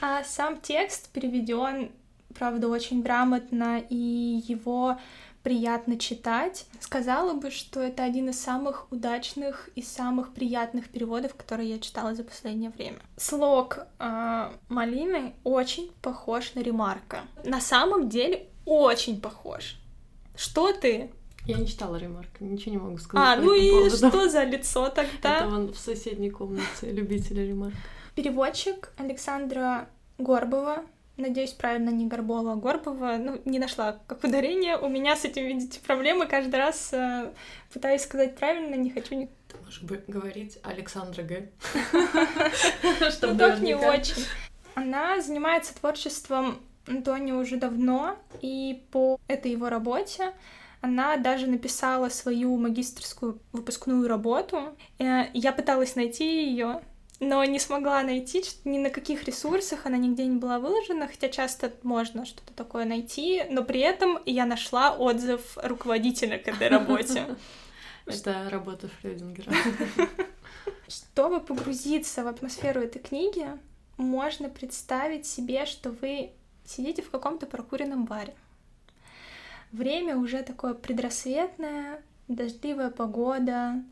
[0.00, 1.92] А сам текст переведен,
[2.34, 4.98] правда, очень грамотно, и его
[5.42, 6.66] приятно читать.
[6.80, 12.14] Сказала бы, что это один из самых удачных и самых приятных переводов, которые я читала
[12.14, 12.98] за последнее время.
[13.16, 17.20] Слог э, малины очень похож на ремарка.
[17.44, 19.76] На самом деле очень похож.
[20.36, 21.10] Что ты?
[21.46, 23.38] Я не читала ремарка, ничего не могу сказать.
[23.38, 23.96] А, ну и поводу.
[23.96, 25.38] что за лицо тогда?
[25.38, 27.78] Это он в соседней комнате, любителя ремарка.
[28.14, 30.84] Переводчик Александра Горбова
[31.20, 33.16] Надеюсь, правильно не Горбова, а Горбова.
[33.18, 34.76] Ну, не нашла как ударение.
[34.78, 36.26] У меня с этим, видите, проблемы.
[36.26, 37.30] Каждый раз э,
[37.72, 39.14] пытаюсь сказать правильно, не хочу...
[39.14, 39.26] Не...
[39.26, 41.50] Ты можешь говорить Александра Г.
[43.22, 44.24] Ну, так не очень.
[44.74, 50.32] Она занимается творчеством Антони уже давно, и по этой его работе
[50.80, 54.76] она даже написала свою магистрскую выпускную работу.
[54.98, 56.80] Э, я пыталась найти ее,
[57.20, 61.72] но не смогла найти, ни на каких ресурсах она нигде не была выложена, хотя часто
[61.82, 67.36] можно что-то такое найти, но при этом я нашла отзыв руководителя к этой работе.
[68.06, 69.52] Это работа Шрёдингера.
[70.88, 73.46] Чтобы погрузиться в атмосферу этой книги,
[73.98, 76.32] можно представить себе, что вы
[76.64, 78.34] сидите в каком-то прокуренном баре.
[79.72, 83.82] Время уже такое предрассветное, дождливая погода,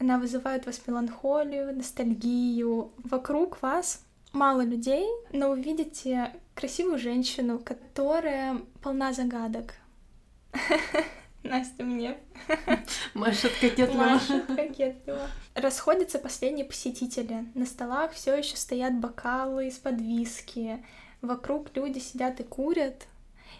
[0.00, 2.92] она вызывает вас меланхолию, ностальгию.
[2.98, 9.74] Вокруг вас мало людей, но вы видите красивую женщину, которая полна загадок.
[11.44, 12.18] Настя мне.
[13.14, 14.02] Машет кокетливо.
[14.02, 15.28] Машет кокетливо.
[15.54, 17.46] Расходятся последние посетители.
[17.54, 20.84] На столах все еще стоят бокалы из-под виски.
[21.20, 23.06] Вокруг люди сидят и курят.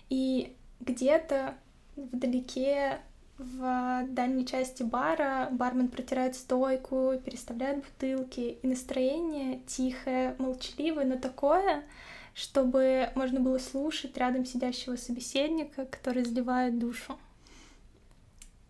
[0.08, 1.54] И где-то
[1.96, 3.00] вдалеке
[3.38, 11.82] в дальней части бара бармен протирает стойку, переставляет бутылки, и настроение тихое, молчаливое, но такое,
[12.34, 17.18] чтобы можно было слушать рядом сидящего собеседника, который изливает душу.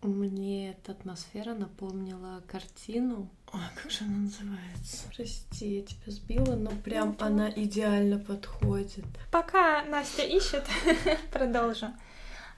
[0.05, 3.27] Мне эта атмосфера напомнила картину.
[3.51, 5.07] Ой, как же она называется?
[5.15, 9.05] Прости, я тебя сбила, но прям ну, она идеально подходит.
[9.31, 10.63] Пока Настя ищет,
[11.31, 11.87] продолжу.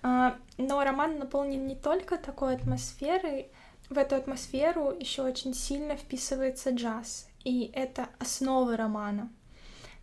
[0.03, 3.47] А, но роман наполнен не только такой атмосферой,
[3.89, 9.29] в эту атмосферу еще очень сильно вписывается джаз, и это основа романа.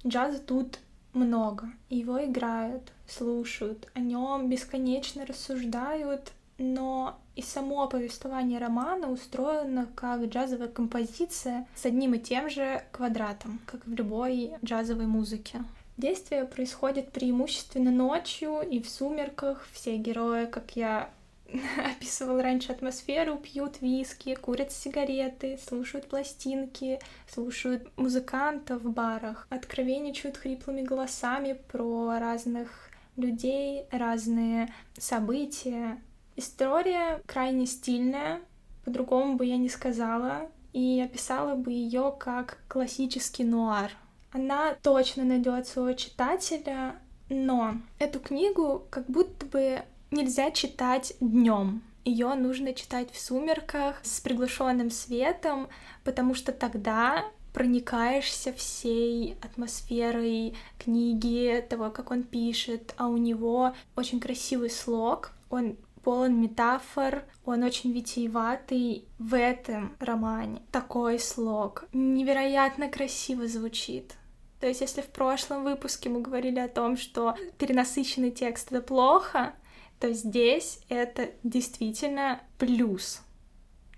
[0.07, 0.79] Джаза тут
[1.13, 10.25] много, его играют, слушают, о нем бесконечно рассуждают, но и само повествование романа устроено как
[10.25, 15.63] джазовая композиция с одним и тем же квадратом, как в любой джазовой музыке.
[15.97, 19.67] Действие происходит преимущественно ночью и в сумерках.
[19.73, 21.11] Все герои, как я
[21.97, 30.83] описывал раньше атмосферу, пьют виски, курят сигареты, слушают пластинки, слушают музыкантов в барах, откровенничают хриплыми
[30.83, 36.01] голосами про разных людей, разные события.
[36.37, 38.41] История крайне стильная,
[38.85, 43.93] по-другому бы я не сказала, и описала бы ее как классический нуар.
[44.33, 46.97] Она точно найдет своего читателя,
[47.29, 51.83] но эту книгу как будто бы нельзя читать днем.
[52.05, 55.69] Ее нужно читать в сумерках с приглушенным светом,
[56.03, 64.19] потому что тогда проникаешься всей атмосферой книги, того, как он пишет, а у него очень
[64.19, 70.63] красивый слог, он полон метафор, он очень витиеватый в этом романе.
[70.71, 74.15] Такой слог невероятно красиво звучит.
[74.61, 79.55] То есть, если в прошлом выпуске мы говорили о том, что перенасыщенный текст— это плохо,
[80.01, 83.21] то здесь это действительно плюс.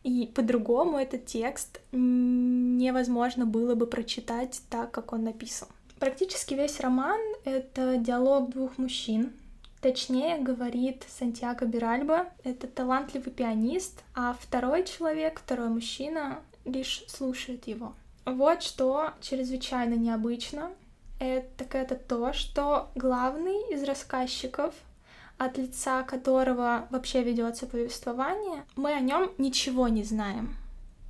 [0.03, 5.69] И по-другому этот текст невозможно было бы прочитать так, как он написан.
[5.99, 9.33] Практически весь роман— это диалог двух мужчин.
[9.87, 17.95] Точнее, говорит Сантьяго Биральба, это талантливый пианист, а второй человек, второй мужчина, лишь слушает его.
[18.25, 20.73] Вот что чрезвычайно необычно,
[21.21, 24.75] это, это то, что главный из рассказчиков
[25.39, 30.57] от лица которого вообще ведется повествование, мы о нем ничего не знаем.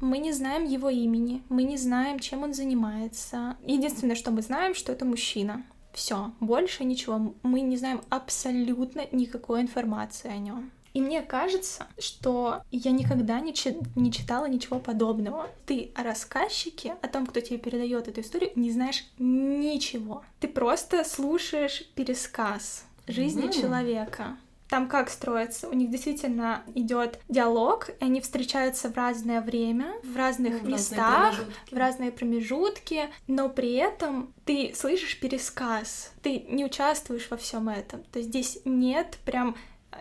[0.03, 3.57] Мы не знаем его имени, мы не знаем, чем он занимается.
[3.65, 5.65] Единственное, что мы знаем, что это мужчина.
[5.97, 7.35] Все, больше ничего.
[7.43, 10.71] Мы не знаем абсолютно никакой информации о нем.
[10.93, 15.49] И мне кажется, что я никогда не, чи- не читала ничего подобного.
[15.65, 20.23] Ты о рассказчике, о том, кто тебе передает эту историю, не знаешь ничего.
[20.39, 23.61] Ты просто слушаешь пересказ жизни mm-hmm.
[23.63, 24.37] человека.
[24.69, 25.69] Там как строится?
[25.69, 31.39] У них действительно идет диалог, и они встречаются в разное время, в разных в местах,
[31.39, 37.69] разные в разные промежутки, но при этом ты слышишь пересказ, ты не участвуешь во всем
[37.69, 38.03] этом.
[38.05, 39.57] То есть здесь нет прям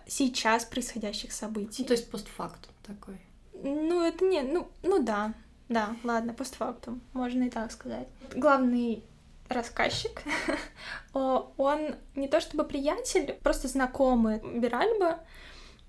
[0.08, 1.84] сейчас происходящих событий.
[1.84, 3.18] Ну, то есть постфактум такой.
[3.54, 5.34] Ну, это не, ну, ну да,
[5.70, 8.08] да, ладно, постфактум, можно и так сказать.
[8.36, 9.04] Главный
[9.50, 10.22] рассказчик.
[11.14, 15.20] Он не то чтобы приятель, просто знакомый Биральба.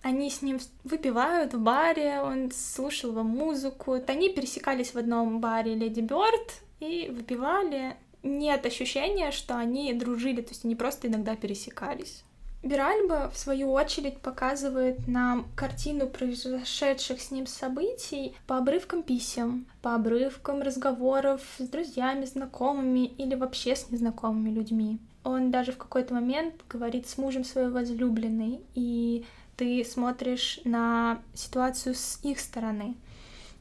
[0.02, 4.00] Они с ним выпивают в баре, он слушал его музыку.
[4.06, 7.96] Они пересекались в одном баре Леди Бёрд и выпивали.
[8.22, 12.22] Нет ощущения, что они дружили, то есть они просто иногда пересекались.
[12.62, 19.94] Биральба, в свою очередь, показывает нам картину произошедших с ним событий по обрывкам писем, по
[19.94, 24.98] обрывкам разговоров с друзьями, знакомыми или вообще с незнакомыми людьми.
[25.22, 29.24] Он даже в какой-то момент говорит с мужем своей возлюбленной, и
[29.56, 32.94] ты смотришь на ситуацию с их стороны.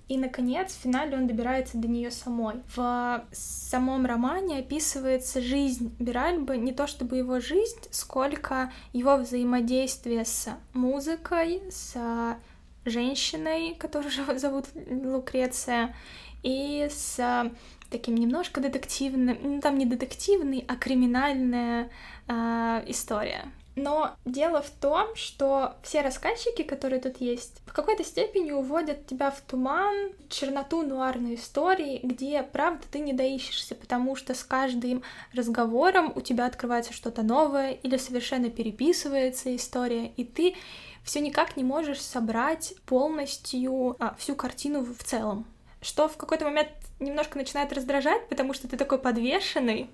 [0.07, 2.55] И, наконец, в финале он добирается до нее самой.
[2.75, 10.49] В самом романе описывается жизнь Биральбы, не то чтобы его жизнь, сколько его взаимодействие с
[10.73, 11.95] музыкой, с
[12.85, 15.95] женщиной, которую зовут Лукреция,
[16.43, 17.51] и с
[17.89, 21.89] таким немножко детективным, ну там не детективный, а криминальная
[22.27, 23.45] э, история.
[23.75, 29.31] Но дело в том, что все рассказчики, которые тут есть, в какой-то степени уводят тебя
[29.31, 36.13] в туман, черноту нуарной истории, где, правда, ты не доищешься, потому что с каждым разговором
[36.15, 40.55] у тебя открывается что-то новое или совершенно переписывается история, и ты
[41.03, 45.45] все никак не можешь собрать полностью а, всю картину в целом.
[45.81, 49.89] Что в какой-то момент немножко начинает раздражать, потому что ты такой подвешенный,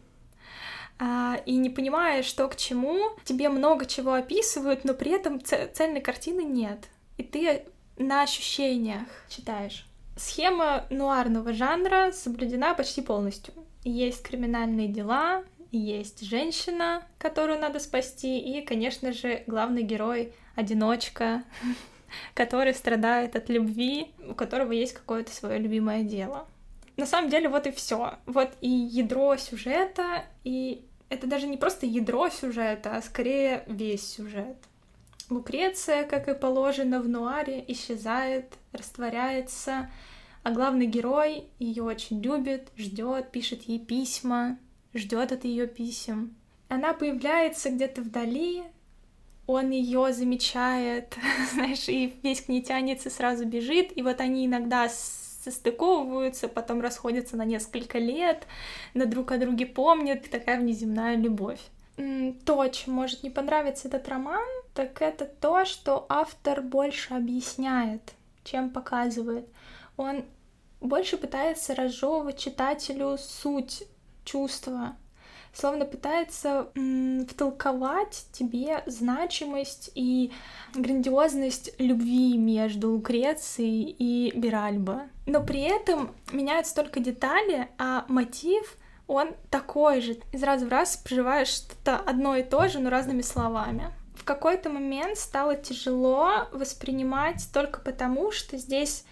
[1.45, 6.41] и не понимаешь, что к чему, тебе много чего описывают, но при этом цельной картины
[6.41, 6.89] нет.
[7.17, 7.63] И ты
[7.97, 9.87] на ощущениях читаешь.
[10.17, 13.53] Схема нуарного жанра соблюдена почти полностью.
[13.83, 21.43] Есть криминальные дела, есть женщина, которую надо спасти, и, конечно же, главный герой— одиночка,
[22.33, 26.47] который страдает от любви, у которого есть какое-то свое любимое дело.
[26.97, 28.15] На самом деле вот и все.
[28.25, 34.55] Вот и ядро сюжета, и это даже не просто ядро сюжета, а скорее весь сюжет.
[35.29, 39.91] Лукреция, как и положено в нуаре, исчезает, растворяется,
[40.43, 44.57] а главный герой ее очень любит, ждет, пишет ей письма,
[44.93, 46.33] ждет от ее писем.
[46.69, 48.63] Она появляется где-то вдали,
[49.47, 51.17] он ее замечает,
[51.53, 54.87] знаешь, и весь к ней тянется, сразу бежит, и вот они иногда
[55.43, 58.47] состыковываются, потом расходятся на несколько лет,
[58.93, 61.59] на друг о друге помнят, такая внеземная любовь.
[62.45, 68.13] то, чем может не понравиться этот роман, так это то, что автор больше объясняет,
[68.43, 69.47] чем показывает.
[69.97, 70.23] Он
[70.79, 73.83] больше пытается разжевывать читателю суть
[74.25, 74.95] чувства,
[75.53, 80.31] словно пытается м, втолковать тебе значимость и
[80.73, 85.09] грандиозность любви между Лукрецией и Биральбо.
[85.25, 90.17] Но при этом меняются только детали, а мотив он такой же.
[90.31, 93.91] Из раза в раз проживаешь что-то одно и то же, но разными словами.
[94.15, 99.03] В какой-то момент стало тяжело воспринимать только потому, что здесь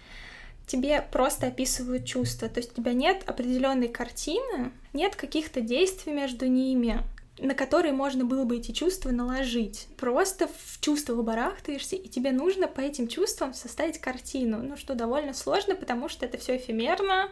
[0.66, 2.48] тебе просто описывают чувства.
[2.48, 7.02] То есть у тебя нет определенной картины, нет каких-то действий между ними,
[7.40, 9.88] на которые можно было бы эти чувства наложить.
[9.96, 14.62] Просто в чувствах барахтаешься, и тебе нужно по этим чувствам составить картину.
[14.62, 17.30] Ну, что довольно сложно, потому что это все эфемерно,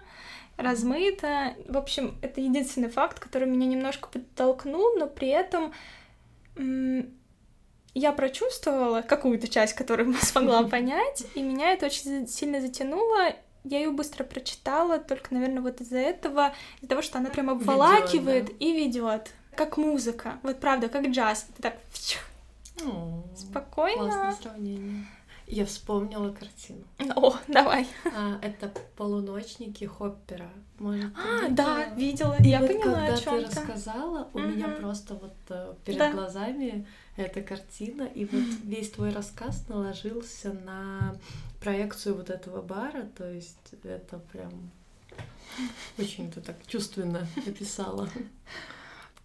[0.56, 1.54] размыто.
[1.68, 5.72] В общем, это единственный факт, который меня немножко подтолкнул, но при этом
[7.94, 13.34] я прочувствовала какую-то часть, которую смогла понять, и меня это очень сильно затянуло.
[13.64, 18.46] Я ее быстро прочитала, только, наверное, вот из-за этого, из-за того, что она прямо обволакивает
[18.46, 18.52] да.
[18.60, 20.38] и ведет, как музыка.
[20.44, 21.48] Вот правда, как джаз.
[21.56, 21.78] Ты так
[22.84, 24.04] О, спокойно.
[24.04, 25.06] Классное сравнение.
[25.48, 26.84] Я вспомнила картину.
[27.16, 27.88] О, давай.
[28.14, 30.50] А, это полуночники Хоппера.
[30.78, 32.36] Может, а, да, видела.
[32.38, 35.98] И я вот поняла, когда о чем ты рассказала, у меня просто вот э, перед
[35.98, 36.12] да.
[36.12, 36.86] глазами
[37.16, 41.16] эта картина, и вот весь твой рассказ наложился на
[41.60, 44.70] проекцию вот этого бара, то есть это прям
[45.98, 48.08] очень ты так чувственно описала.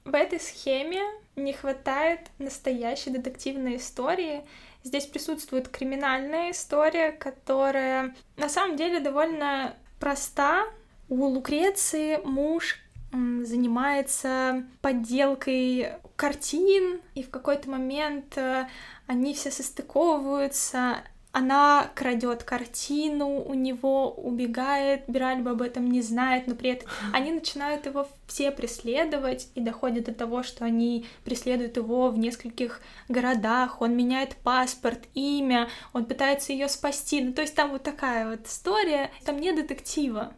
[0.05, 1.01] В этой схеме
[1.35, 4.43] не хватает настоящей детективной истории.
[4.83, 10.65] Здесь присутствует криминальная история, которая на самом деле довольно проста.
[11.09, 12.79] У Лукреции муж
[13.11, 18.67] занимается подделкой картин, и в какой-то момент э,
[19.07, 21.03] они все состыковываются,
[21.33, 27.31] она крадет картину, у него убегает, Биральба об этом не знает, но при этом они
[27.31, 33.81] начинают его все преследовать и доходят до того, что они преследуют его в нескольких городах,
[33.81, 38.45] он меняет паспорт, имя, он пытается ее спасти, ну то есть там вот такая вот
[38.45, 40.33] история, там нет детектива,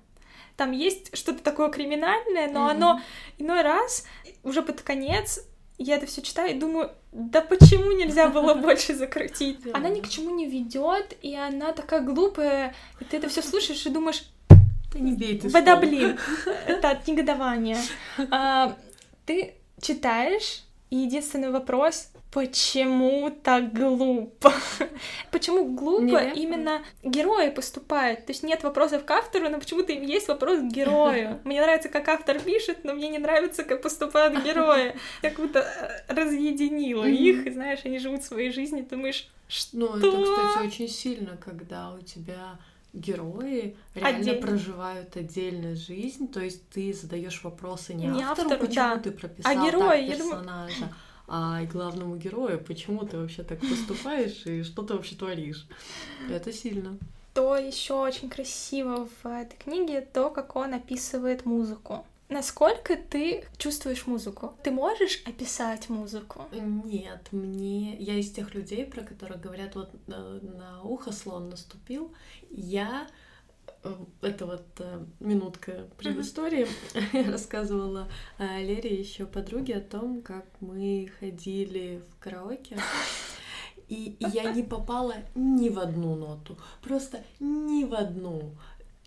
[0.56, 2.72] там есть что-то такое криминальное, но mm-hmm.
[2.72, 3.02] оно
[3.38, 4.06] иной раз
[4.44, 5.46] уже под конец
[5.78, 9.60] я это все читаю и думаю, да почему нельзя было больше закрутить?
[9.74, 13.86] Она ни к чему не ведет, и она такая глупая, и ты это все слушаешь
[13.86, 16.20] и думаешь, да не бей ты Да блин,
[16.68, 17.78] это от негодования.
[18.32, 18.76] А,
[19.26, 24.52] ты читаешь, и единственный вопрос, почему так глупо?
[25.32, 26.36] почему глупо нет.
[26.36, 28.26] именно герои поступают?
[28.26, 31.40] То есть нет вопросов к автору, но почему-то есть вопрос к герою.
[31.46, 34.96] Мне нравится, как автор пишет, но мне не нравится, как поступают герои.
[35.22, 39.78] Как будто э, разъединила их, и знаешь, они живут своей жизнью, думаешь, что?
[39.78, 42.60] Ну, это, кстати, очень сильно, когда у тебя
[42.94, 44.42] герои реально Отдельно.
[44.42, 48.98] проживают отдельную жизнь, то есть ты задаешь вопросы не, не автору, автору почему да.
[48.98, 50.96] ты прописал а герой, так персонажа, думаю
[51.28, 55.68] а и главному герою, почему ты вообще так поступаешь и что ты вообще творишь.
[56.30, 56.98] Это сильно.
[57.34, 62.06] То еще очень красиво в этой книге то, как он описывает музыку.
[62.28, 64.56] Насколько ты чувствуешь музыку?
[64.64, 66.46] Ты можешь описать музыку?
[66.52, 67.96] Нет, мне...
[67.98, 72.12] Я из тех людей, про которых говорят, вот на, э, на ухо слон наступил.
[72.50, 73.08] Я
[74.22, 76.68] это вот э, минутка предыстории.
[77.14, 78.08] Я рассказывала
[78.38, 82.78] э, Лере еще подруге о том, как мы ходили в караоке.
[83.88, 86.58] И я не попала ни в одну ноту.
[86.82, 88.56] Просто ни в одну.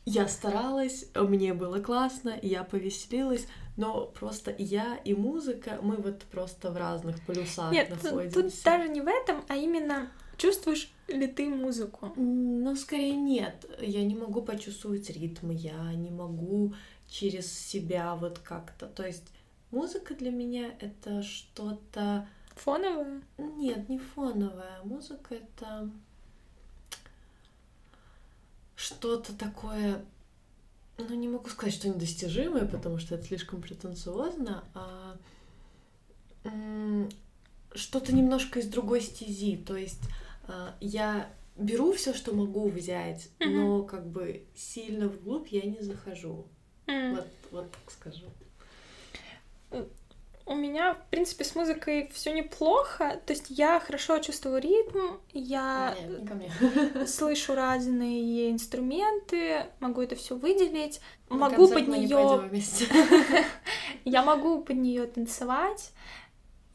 [0.05, 3.47] Я старалась, мне было классно, я повеселилась,
[3.77, 8.35] но просто я и музыка, мы вот просто в разных полюсах Нет, находимся.
[8.35, 12.13] Тут, тут даже не в этом, а именно Чувствуешь ли ты музыку?
[12.17, 13.69] Ну, скорее нет.
[13.81, 16.75] Я не могу почувствовать ритм, я не могу
[17.09, 18.87] через себя вот как-то.
[18.87, 19.25] То есть
[19.71, 22.27] музыка для меня это что-то...
[22.55, 23.23] Фоновое?
[23.37, 24.83] Нет, не фоновая.
[24.85, 25.91] Музыка это
[28.75, 30.05] что-то такое,
[30.99, 35.17] ну не могу сказать, что недостижимое, потому что это слишком претенциозно, а
[37.75, 39.57] что-то немножко из другой стези.
[39.57, 40.03] То есть
[40.81, 43.49] я беру все, что могу взять, mm-hmm.
[43.49, 46.47] но как бы сильно вглубь я не захожу.
[46.87, 47.17] Mm.
[47.17, 48.27] Вот, вот так скажу.
[50.47, 53.21] У меня, в принципе, с музыкой все неплохо.
[53.27, 61.01] То есть я хорошо чувствую ритм, я Нет, слышу разные инструменты, могу это все выделить,
[61.29, 62.51] На могу под нее.
[64.07, 65.93] я могу под нее танцевать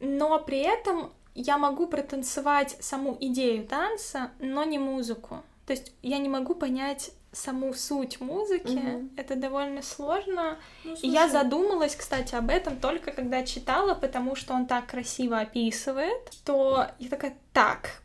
[0.04, 5.44] но при этом я могу протанцевать саму идею танца, но не музыку.
[5.66, 8.78] То есть я не могу понять саму суть музыки.
[8.78, 9.10] Угу.
[9.18, 10.58] Это довольно сложно.
[10.84, 15.40] Ну, и я задумалась, кстати, об этом только когда читала, потому что он так красиво
[15.40, 18.04] описывает, что я такая, так,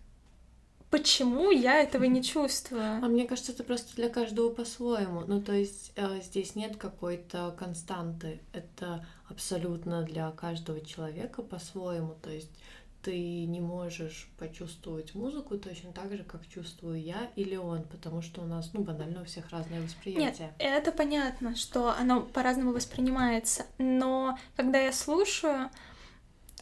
[0.90, 3.04] почему я этого не чувствую?
[3.04, 5.24] А мне кажется, это просто для каждого по-своему.
[5.26, 8.40] Ну, то есть э, здесь нет какой-то константы.
[8.52, 12.14] Это абсолютно для каждого человека по-своему.
[12.22, 12.50] То есть
[13.08, 18.42] ты не можешь почувствовать музыку точно так же, как чувствую я или он, потому что
[18.42, 20.48] у нас, ну, банально у всех разное восприятие.
[20.48, 25.70] Нет, это понятно, что оно по-разному воспринимается, но когда я слушаю,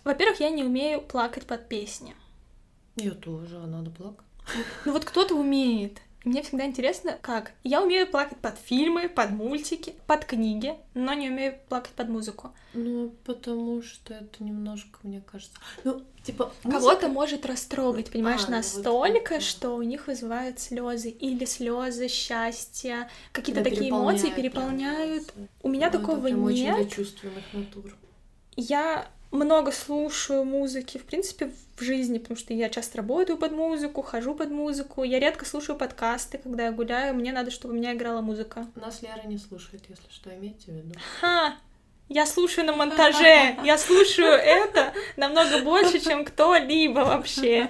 [0.04, 2.14] во-первых, я не умею плакать под песни.
[2.94, 4.24] Я тоже, а надо плакать.
[4.84, 6.00] Ну вот кто-то умеет.
[6.26, 7.52] Мне всегда интересно, как.
[7.62, 12.52] Я умею плакать под фильмы, под мультики, под книги, но не умею плакать под музыку.
[12.74, 15.56] Ну, потому что это немножко, мне кажется...
[15.84, 16.52] Ну, типа...
[16.64, 16.80] Музыка...
[16.80, 23.08] Кого-то может растрогать, понимаешь, а, настолько, вот что у них вызывают слезы или слезы счастья,
[23.30, 25.32] какие-то такие эмоции переполняют.
[25.62, 26.76] У меня ну, такого нет.
[26.98, 27.96] Очень натур.
[28.56, 34.02] Я много слушаю музыки, в принципе, в жизни, потому что я часто работаю под музыку,
[34.02, 35.02] хожу под музыку.
[35.02, 38.66] Я редко слушаю подкасты, когда я гуляю, мне надо, чтобы у меня играла музыка.
[38.76, 40.94] Нас Лера не слушает, если что, имейте в виду.
[41.20, 41.56] Ха!
[42.08, 47.68] Я слушаю на монтаже, я слушаю это намного больше, чем кто-либо вообще.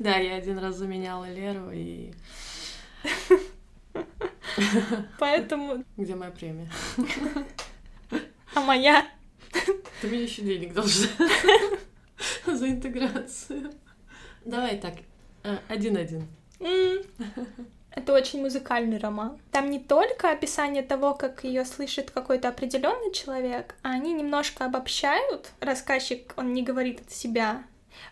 [0.00, 2.12] Да, я один раз заменяла Леру и...
[5.20, 5.84] Поэтому...
[5.96, 6.68] Где моя премия?
[8.54, 9.06] А моя?
[10.00, 11.08] Ты мне еще денег должна
[12.46, 13.72] за интеграцию.
[14.44, 14.94] Давай так,
[15.44, 16.26] э, один-один.
[17.90, 19.38] Это очень музыкальный роман.
[19.50, 25.52] Там не только описание того, как ее слышит какой-то определенный человек, а они немножко обобщают.
[25.60, 27.64] Рассказчик, он не говорит от себя,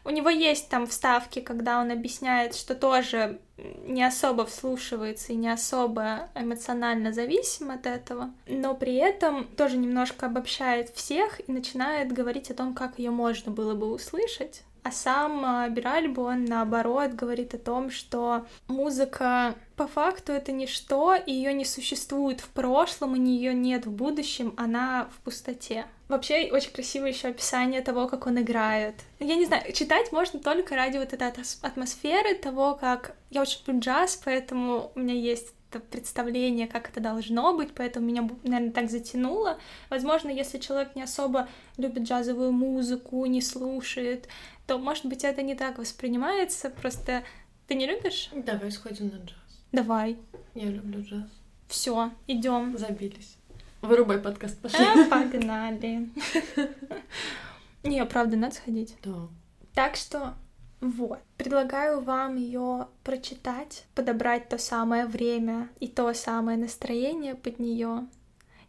[0.04, 5.48] у него есть там вставки, когда он объясняет, что тоже не особо вслушивается и не
[5.48, 12.50] особо эмоционально зависим от этого, но при этом тоже немножко обобщает всех и начинает говорить
[12.50, 14.62] о том, как ее можно было бы услышать.
[14.84, 21.14] А сам а, Биральбо, он наоборот говорит о том, что музыка по факту это ничто,
[21.14, 25.86] и ее не существует в прошлом, и ее нет в будущем, она в пустоте.
[26.14, 28.94] Вообще очень красивое еще описание того, как он играет.
[29.18, 33.80] Я не знаю, читать можно только ради вот этой атмосферы того, как я очень люблю
[33.80, 38.92] джаз, поэтому у меня есть это представление, как это должно быть, поэтому меня, наверное, так
[38.92, 39.58] затянуло.
[39.90, 41.48] Возможно, если человек не особо
[41.78, 44.28] любит джазовую музыку, не слушает,
[44.68, 47.24] то, может быть, это не так воспринимается, просто
[47.66, 48.30] ты не любишь?
[48.32, 49.64] Давай сходим на джаз.
[49.72, 50.16] Давай.
[50.54, 51.28] Я люблю джаз.
[51.66, 52.78] Все, идем.
[52.78, 53.36] Забились.
[53.84, 54.84] Вырубай подкаст, пошли.
[54.84, 56.08] А, погнали.
[57.82, 58.96] Не, правда, надо сходить.
[59.02, 59.28] Да.
[59.74, 60.34] Так что
[60.80, 61.18] вот.
[61.36, 68.06] Предлагаю вам ее прочитать, подобрать то самое время и то самое настроение под нее.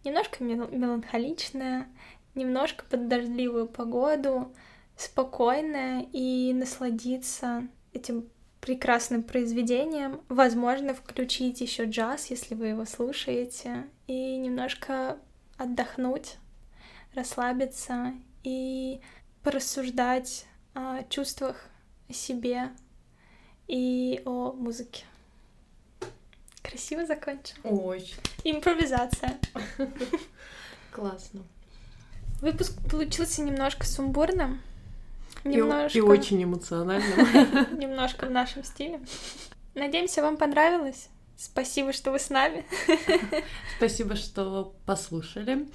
[0.03, 1.87] Немножко мел- меланхоличное,
[2.35, 4.53] немножко под дождливую погоду,
[4.97, 8.27] спокойное и насладиться этим
[8.59, 10.21] прекрасным произведением.
[10.27, 15.17] Возможно, включить еще джаз, если вы его слушаете, и немножко
[15.57, 16.37] отдохнуть,
[17.13, 19.01] расслабиться и
[19.43, 21.65] порассуждать о чувствах,
[22.09, 22.71] о себе
[23.67, 25.05] и о музыке.
[26.61, 27.55] Красиво закончил.
[27.63, 28.17] Очень.
[28.43, 29.39] Импровизация.
[30.91, 31.43] Классно.
[32.41, 34.61] Выпуск получился немножко сумбурным.
[35.43, 35.97] Немножко...
[35.97, 37.77] И, и очень эмоциональным.
[37.79, 38.99] Немножко в нашем стиле.
[39.75, 41.09] Надеемся, вам понравилось.
[41.37, 42.65] Спасибо, что вы с нами.
[43.77, 45.67] Спасибо, что послушали.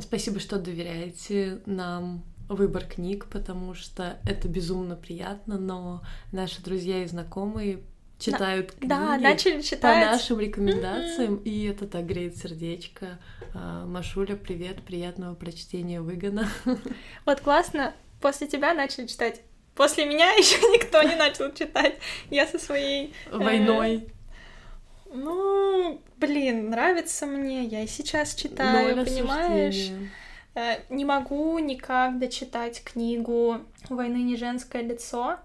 [0.00, 7.06] Спасибо, что доверяете нам выбор книг, потому что это безумно приятно, но наши друзья и
[7.06, 7.80] знакомые
[8.18, 10.06] читают книги да, начали читать.
[10.06, 11.42] по нашим рекомендациям, mm-hmm.
[11.42, 13.18] и это так греет сердечко.
[13.54, 16.48] А, Машуля, привет, приятного прочтения выгона.
[17.24, 19.42] Вот классно, после тебя начали читать.
[19.74, 21.98] После меня еще никто не начал читать.
[22.30, 23.12] Я со своей...
[23.26, 24.08] Э, Войной.
[25.16, 27.64] Ну, блин, нравится мне.
[27.64, 29.90] Я и сейчас читаю, понимаешь?
[30.54, 35.38] Э, не могу никак дочитать книгу «Войны не женское лицо».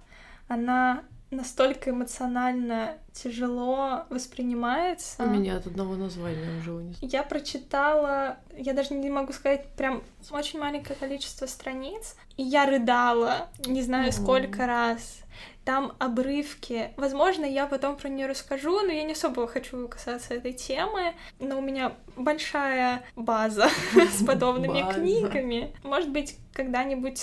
[0.48, 5.24] Она настолько эмоционально тяжело воспринимается.
[5.24, 6.98] У меня от одного названия уже унес.
[7.02, 13.50] Я прочитала, я даже не могу сказать, прям очень маленькое количество страниц, и я рыдала,
[13.66, 15.20] не знаю сколько раз.
[15.66, 16.92] Там обрывки.
[16.98, 21.14] Возможно, я потом про нее расскажу, но я не особо хочу касаться этой темы.
[21.40, 23.70] Но у меня большая база
[24.18, 25.74] с подобными книгами.
[25.84, 27.22] Может быть, когда-нибудь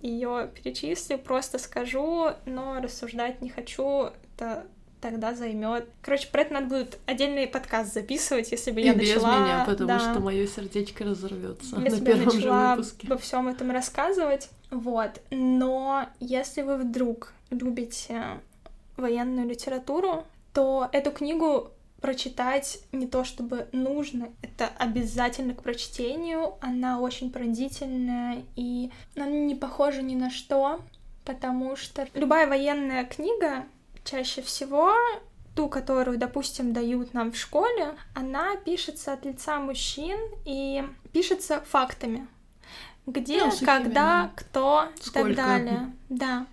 [0.00, 4.10] ее перечислю, просто скажу, но рассуждать не хочу.
[4.36, 4.66] Это
[5.00, 5.88] тогда займет.
[6.02, 9.44] Короче, про это надо будет отдельный подкаст записывать, если бы и я без начала.
[9.44, 13.06] меня, потому да, что мое сердечко разорвется если на бы я первом начала же выпуске.
[13.06, 14.48] обо всем этом рассказывать.
[14.70, 15.20] Вот.
[15.30, 18.40] Но если вы вдруг любите
[18.96, 21.70] военную литературу, то эту книгу
[22.00, 26.54] прочитать не то чтобы нужно, это обязательно к прочтению.
[26.60, 30.80] Она очень пронзительная и она не похожа ни на что,
[31.24, 33.64] потому что любая военная книга
[34.04, 34.92] чаще всего
[35.56, 42.28] ту, которую, допустим, дают нам в школе, она пишется от лица мужчин и пишется фактами.
[43.06, 45.92] Где, ну, когда, кто и так далее.
[46.08, 46.46] Да.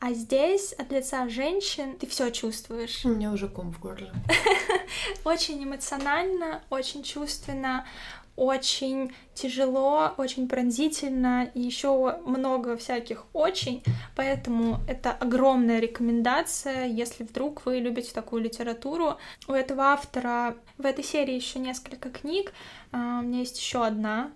[0.00, 3.04] А здесь от лица женщин ты все чувствуешь.
[3.04, 4.12] У меня уже ком в горле.
[5.24, 7.84] Очень эмоционально, очень чувственно,
[8.36, 13.82] очень тяжело, очень пронзительно и еще много всяких очень.
[14.14, 19.18] Поэтому это огромная рекомендация, если вдруг вы любите такую литературу.
[19.48, 22.52] У этого автора в этой серии еще несколько книг.
[22.92, 24.30] А, у меня есть еще одна.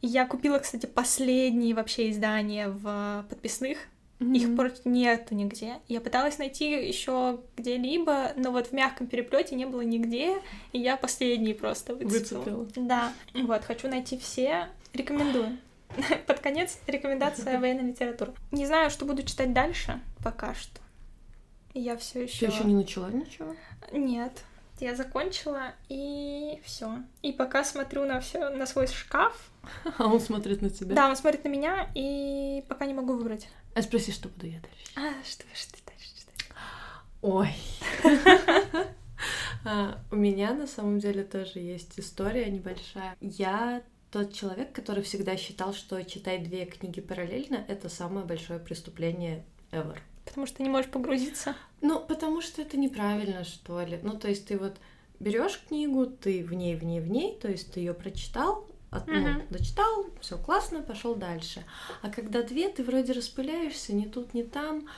[0.00, 3.76] Я купила, кстати, последние вообще издания в подписных
[4.20, 4.36] Mm-hmm.
[4.36, 5.76] Их просто нету нигде.
[5.86, 10.38] Я пыталась найти еще где-либо, но вот в мягком переплете не было нигде,
[10.72, 12.40] и я последние просто выцепила.
[12.40, 12.66] Выцепила.
[12.74, 13.12] Да.
[13.34, 14.68] Вот, хочу найти все.
[14.92, 15.58] Рекомендую.
[16.26, 18.32] Под конец рекомендация военной литературы.
[18.50, 20.80] Не знаю, что буду читать дальше, пока что.
[21.74, 22.46] Я все еще.
[22.46, 23.54] Ты еще не начала ничего?
[23.92, 24.32] Нет.
[24.80, 26.98] Я закончила и все.
[27.22, 29.50] И пока смотрю на все на свой шкаф.
[29.98, 30.94] А он смотрит на тебя?
[30.94, 33.48] Да, он смотрит на меня, и пока не могу выбрать.
[33.78, 34.92] А спроси, что буду я дальше.
[34.96, 36.52] А, что, что ты дальше читаешь?
[37.22, 37.50] Ой.
[39.64, 43.16] А, у меня на самом деле тоже есть история небольшая.
[43.20, 49.44] Я тот человек, который всегда считал, что читать две книги параллельно— это самое большое преступление
[49.72, 49.98] ever.
[50.24, 51.54] Потому что ты не можешь погрузиться?
[51.80, 53.98] Ну, потому что это неправильно, что ли.
[54.02, 54.76] Ну, то есть ты вот
[55.20, 59.06] берешь книгу, ты в ней, в ней, в ней, то есть ты ее прочитал, от,
[59.06, 59.46] ну, uh-huh.
[59.50, 61.64] дочитал, все классно, пошел дальше.
[62.02, 64.88] А когда две, ты вроде распыляешься, ни тут, ни там.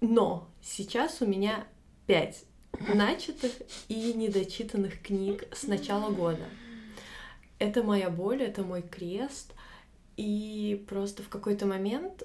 [0.00, 1.66] Но сейчас у меня
[2.06, 2.44] пять
[2.94, 3.52] начатых
[3.88, 6.44] и недочитанных книг с начала года.
[7.58, 9.54] Это моя боль, это мой крест.
[10.16, 12.24] И просто в какой-то момент,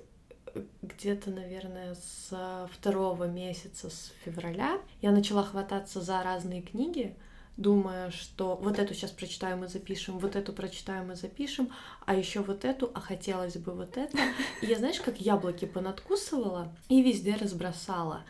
[0.81, 7.15] где-то, наверное, с второго месяца, с февраля, я начала хвататься за разные книги,
[7.57, 11.69] думая, что вот эту сейчас прочитаем и запишем, вот эту прочитаем и запишем,
[12.05, 14.17] а еще вот эту, а хотелось бы вот это.
[14.61, 18.23] И я, знаешь, как яблоки понадкусывала и везде разбросала.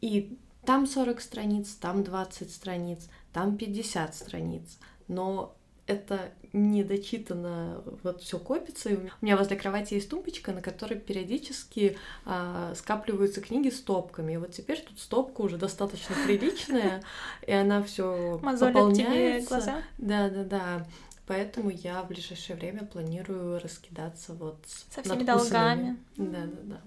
[0.00, 4.78] И там 40 страниц, там 20 страниц, там 50 страниц.
[5.08, 5.56] Но
[5.88, 8.90] это не дочитано, вот все копится.
[8.90, 14.34] И у меня возле кровати есть тумбочка, на которой периодически а, скапливаются книги стопками.
[14.34, 17.02] И вот теперь тут стопка уже достаточно приличная,
[17.46, 19.48] и она все пополняется.
[19.48, 19.82] глаза?
[19.96, 20.86] Да, да, да.
[21.26, 24.58] Поэтому я в ближайшее время планирую раскидаться вот
[24.90, 25.96] со всеми долгами.
[26.16, 26.80] Да, да,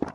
[0.00, 0.12] да.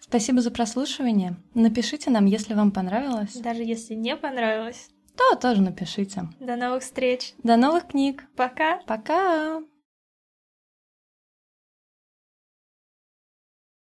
[0.00, 1.36] Спасибо за прослушивание.
[1.54, 3.34] Напишите нам, если вам понравилось.
[3.34, 6.28] Даже если не понравилось то тоже напишите.
[6.40, 7.34] До новых встреч.
[7.42, 8.24] До новых книг.
[8.36, 8.80] Пока.
[8.86, 9.62] Пока.